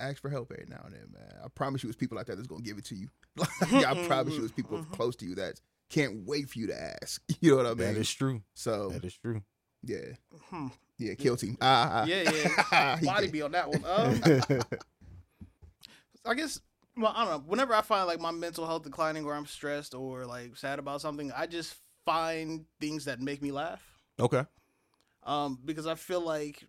[0.00, 1.32] ask for help every now and then, man.
[1.44, 3.08] I promise you, it's people like that that's gonna give it to you.
[3.36, 6.80] Like, I promise you, it's people close to you that can't wait for you to
[7.02, 7.22] ask.
[7.40, 7.78] You know what I mean?
[7.94, 8.42] That is true.
[8.54, 9.42] so That is true.
[9.82, 10.14] yeah,
[10.50, 10.68] Hmm.
[10.98, 11.56] yeah, kill team.
[11.60, 12.04] Ah, ah.
[12.06, 12.98] Yeah, yeah.
[13.02, 13.84] Body be on that one.
[13.84, 14.60] Um,
[16.24, 16.60] I guess.
[16.96, 17.44] Well, I don't know.
[17.46, 21.00] Whenever I find like my mental health declining, or I'm stressed, or like sad about
[21.02, 21.74] something, I just
[22.06, 23.82] find things that make me laugh.
[24.18, 24.44] okay.
[25.24, 26.64] Um, because I feel like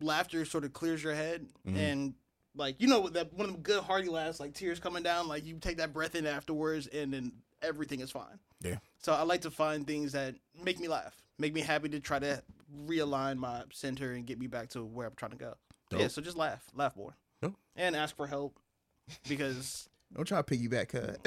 [0.00, 1.76] laughter sort of clears your head, Mhm.
[1.76, 2.14] and
[2.54, 5.44] like you know that one of them good hearty laughs, like tears coming down, like
[5.44, 7.32] you take that breath in afterwards, and then
[7.62, 8.38] everything is fine.
[8.62, 8.76] Yeah.
[8.98, 12.18] So I like to find things that make me laugh, make me happy to try
[12.18, 12.42] to
[12.86, 15.54] realign my center and get me back to where I'm trying to go.
[15.90, 17.54] Yeah, so just laugh, laugh more, Dope.
[17.76, 18.58] and ask for help
[19.28, 21.18] because Don't try to piggyback, cut.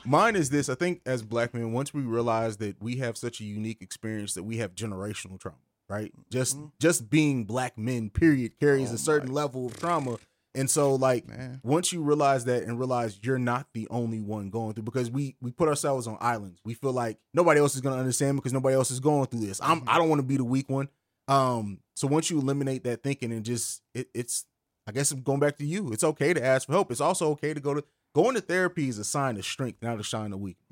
[0.04, 0.68] Mine is this.
[0.68, 4.34] I think as black men, once we realize that we have such a unique experience
[4.34, 5.58] that we have generational trauma,
[5.90, 6.12] right?
[6.30, 6.66] Just Mm-hmm.
[6.80, 10.16] just being black men, period, carries Oh a certain level of trauma.
[10.54, 11.60] And so like Man.
[11.62, 15.36] once you realize that and realize you're not the only one going through because we
[15.40, 16.60] we put ourselves on islands.
[16.64, 19.60] We feel like nobody else is gonna understand because nobody else is going through this.
[19.62, 20.88] I'm I don't want to be the weak one.
[21.28, 24.44] Um so once you eliminate that thinking and just it, it's
[24.88, 25.92] I guess I'm going back to you.
[25.92, 26.90] It's okay to ask for help.
[26.90, 30.00] It's also okay to go to going to therapy is a sign of strength, not
[30.00, 30.66] a sign of weakness.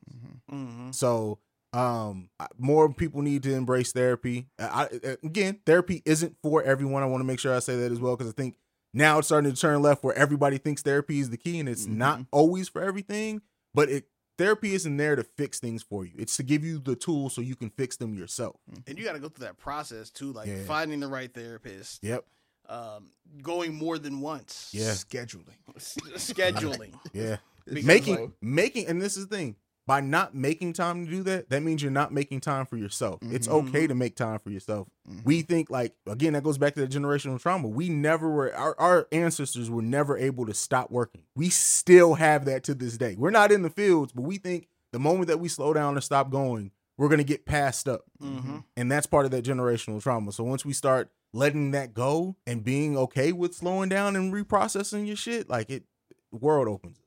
[0.51, 0.91] Mm-hmm.
[0.91, 1.39] So
[1.73, 4.47] um more people need to embrace therapy.
[4.59, 4.89] I,
[5.23, 7.03] again, therapy isn't for everyone.
[7.03, 8.57] I want to make sure I say that as well because I think
[8.95, 11.87] now it's starting to turn left where everybody thinks therapy is the key and it's
[11.87, 13.43] not always for everything,
[13.75, 14.05] but it
[14.39, 16.13] therapy isn't there to fix things for you.
[16.17, 18.57] It's to give you the tools so you can fix them yourself.
[18.87, 20.63] And you got to go through that process too, like Yeah.
[20.65, 22.25] finding the right therapist, Yep.
[22.69, 23.11] um,
[23.43, 24.93] going more than once, Yeah.
[24.93, 25.57] Scheduling.
[25.79, 26.95] Scheduling.
[27.13, 27.39] Yeah.
[27.67, 29.57] It's making like- making and this is the thing
[29.89, 33.21] by not making time to do that that means you're not making time for yourself.
[33.23, 33.69] It's Mm-hmm.
[33.69, 34.87] okay to make time for yourself.
[35.25, 37.69] We think like again that goes back to the generational trauma.
[37.69, 41.23] We never were our, our ancestors were never able to stop working.
[41.35, 43.17] We still have that to this day.
[43.19, 46.05] We're not in the fields but we think the moment that we slow down and
[46.05, 48.03] stop going we're going to get passed up.
[48.23, 48.59] Mm-hmm.
[48.77, 50.33] and that's part of that generational trauma.
[50.33, 55.07] So once we start letting that go and being okay with slowing down and reprocessing
[55.07, 55.85] your shit like it
[56.33, 57.05] the world opens up.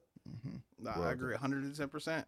[0.80, 2.26] Nah, Well I agree, hundred and ten percent.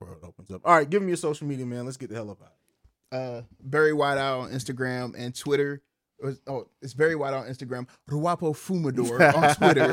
[0.00, 0.60] World opens up.
[0.64, 1.84] All right, give me your social media, man.
[1.84, 3.16] Let's get the hell up out.
[3.18, 5.82] uh Barry Whiteowl on Instagram and Twitter.
[6.18, 7.86] It was- Oh, it's Barry White out on Instagram.
[8.10, 9.92] Ruapo Fumador on Twitter.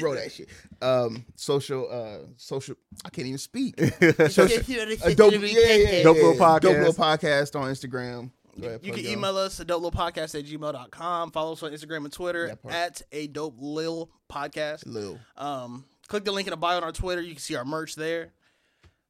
[0.00, 0.48] Bro, that shit.
[0.82, 2.74] Um, social, uh, social.
[3.04, 3.78] I can't even speak.
[3.80, 6.58] Social- Social, dope, yeah, yeah, yeah, Dope yeah, Little yeah.
[6.58, 6.96] Dope Podcast.
[6.96, 8.30] podcast on Instagram.
[8.60, 9.12] Go ahead, You can y'all.
[9.12, 11.30] email us at dopelilpodcast at gmail.com.
[11.32, 14.84] Follow us on Instagram and Twitter at a dope lil podcast.
[14.86, 15.18] Lil.
[15.36, 17.20] Um, click the link in the bio on our Twitter.
[17.22, 18.32] You can see our merch there.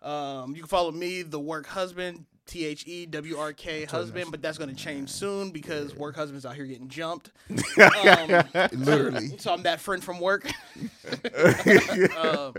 [0.04, 4.30] Um, you can follow me, the work husband, T H E W R K husband,
[4.30, 7.30] but that's going to change soon because work husband's out here getting jumped.
[7.78, 9.34] Um, Literally.
[9.38, 10.46] so I'm that friend from work.
[12.18, 12.54] um,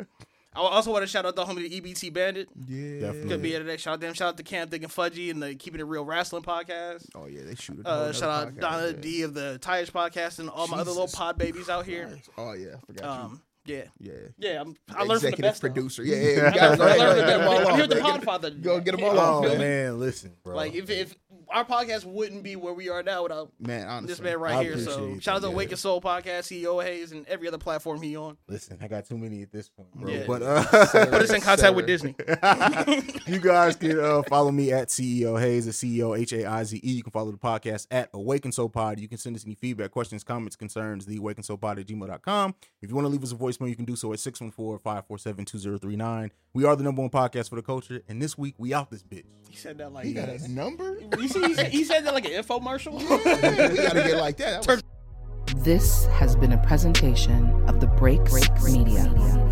[0.58, 2.48] I also want to shout out the homie the EBT Bandit.
[2.68, 3.00] Yeah.
[3.02, 3.30] Definitely.
[3.30, 3.78] Could be here today.
[3.78, 4.14] Shout out them.
[4.14, 7.06] Shout out to Cam Thick and Fudgy and the Keeping It Real Wrestling podcast.
[7.14, 7.86] Oh yeah, they shoot it.
[7.86, 11.38] Uh, shout out Donna D of the Tires podcast and all my other little pod
[11.38, 12.18] babies out here.
[12.38, 13.42] Oh yeah, I forgot Um, you.
[13.66, 13.84] Yeah.
[14.00, 14.12] yeah.
[14.38, 14.62] Yeah.
[14.62, 15.62] I'm, I learned from the Executive best.
[15.62, 15.68] though.
[15.70, 16.04] producer.
[16.04, 16.30] Yeah, yeah.
[16.36, 17.68] You I gotta go ahead, learned go from ahead, get them the all best.
[17.68, 17.72] off.
[17.72, 18.22] I'm here the man.
[18.22, 18.62] Podfather.
[18.62, 19.58] Go get them all Oh man.
[19.58, 20.56] man, listen, bro.
[20.56, 21.16] Like if if
[21.50, 24.08] our podcast wouldn't be where we are now without Man, honestly.
[24.08, 24.78] this man right I here.
[24.78, 25.54] So shout out to yeah.
[25.54, 28.38] Awakened Soul podcast, CEO Haize, and every other platform he on.
[28.48, 30.12] listen, I got too many at this point, bro.
[30.12, 30.24] Yeah.
[30.28, 30.64] But uh,
[31.06, 32.16] Put us in contact with Disney.
[33.28, 36.80] you guys can uh, follow me at CEO Haize, at CEO H A I Z
[36.84, 36.92] E.
[36.92, 39.00] You can follow the podcast at Awakened Soul Pod.
[39.00, 42.56] You can send us any feedback, questions, comments, concerns, the Awakened Soul Pod at gmail.com.
[42.82, 45.46] If you want to leave us a voicemail, you can do so at 614 547
[45.46, 46.32] 2039.
[46.54, 49.04] We are the number one podcast for the culture, and this week we out this
[49.04, 49.26] bitch.
[49.50, 50.98] He said that like He got a number?
[51.36, 53.00] you see, he said, that like an infomercial.
[53.02, 54.64] Yeah, we gotta get like that.
[54.64, 59.00] that was- This has been a presentation of the Break Break Media.
[59.06, 59.45] Bitches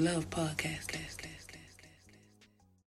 [0.00, 1.03] love podcasts.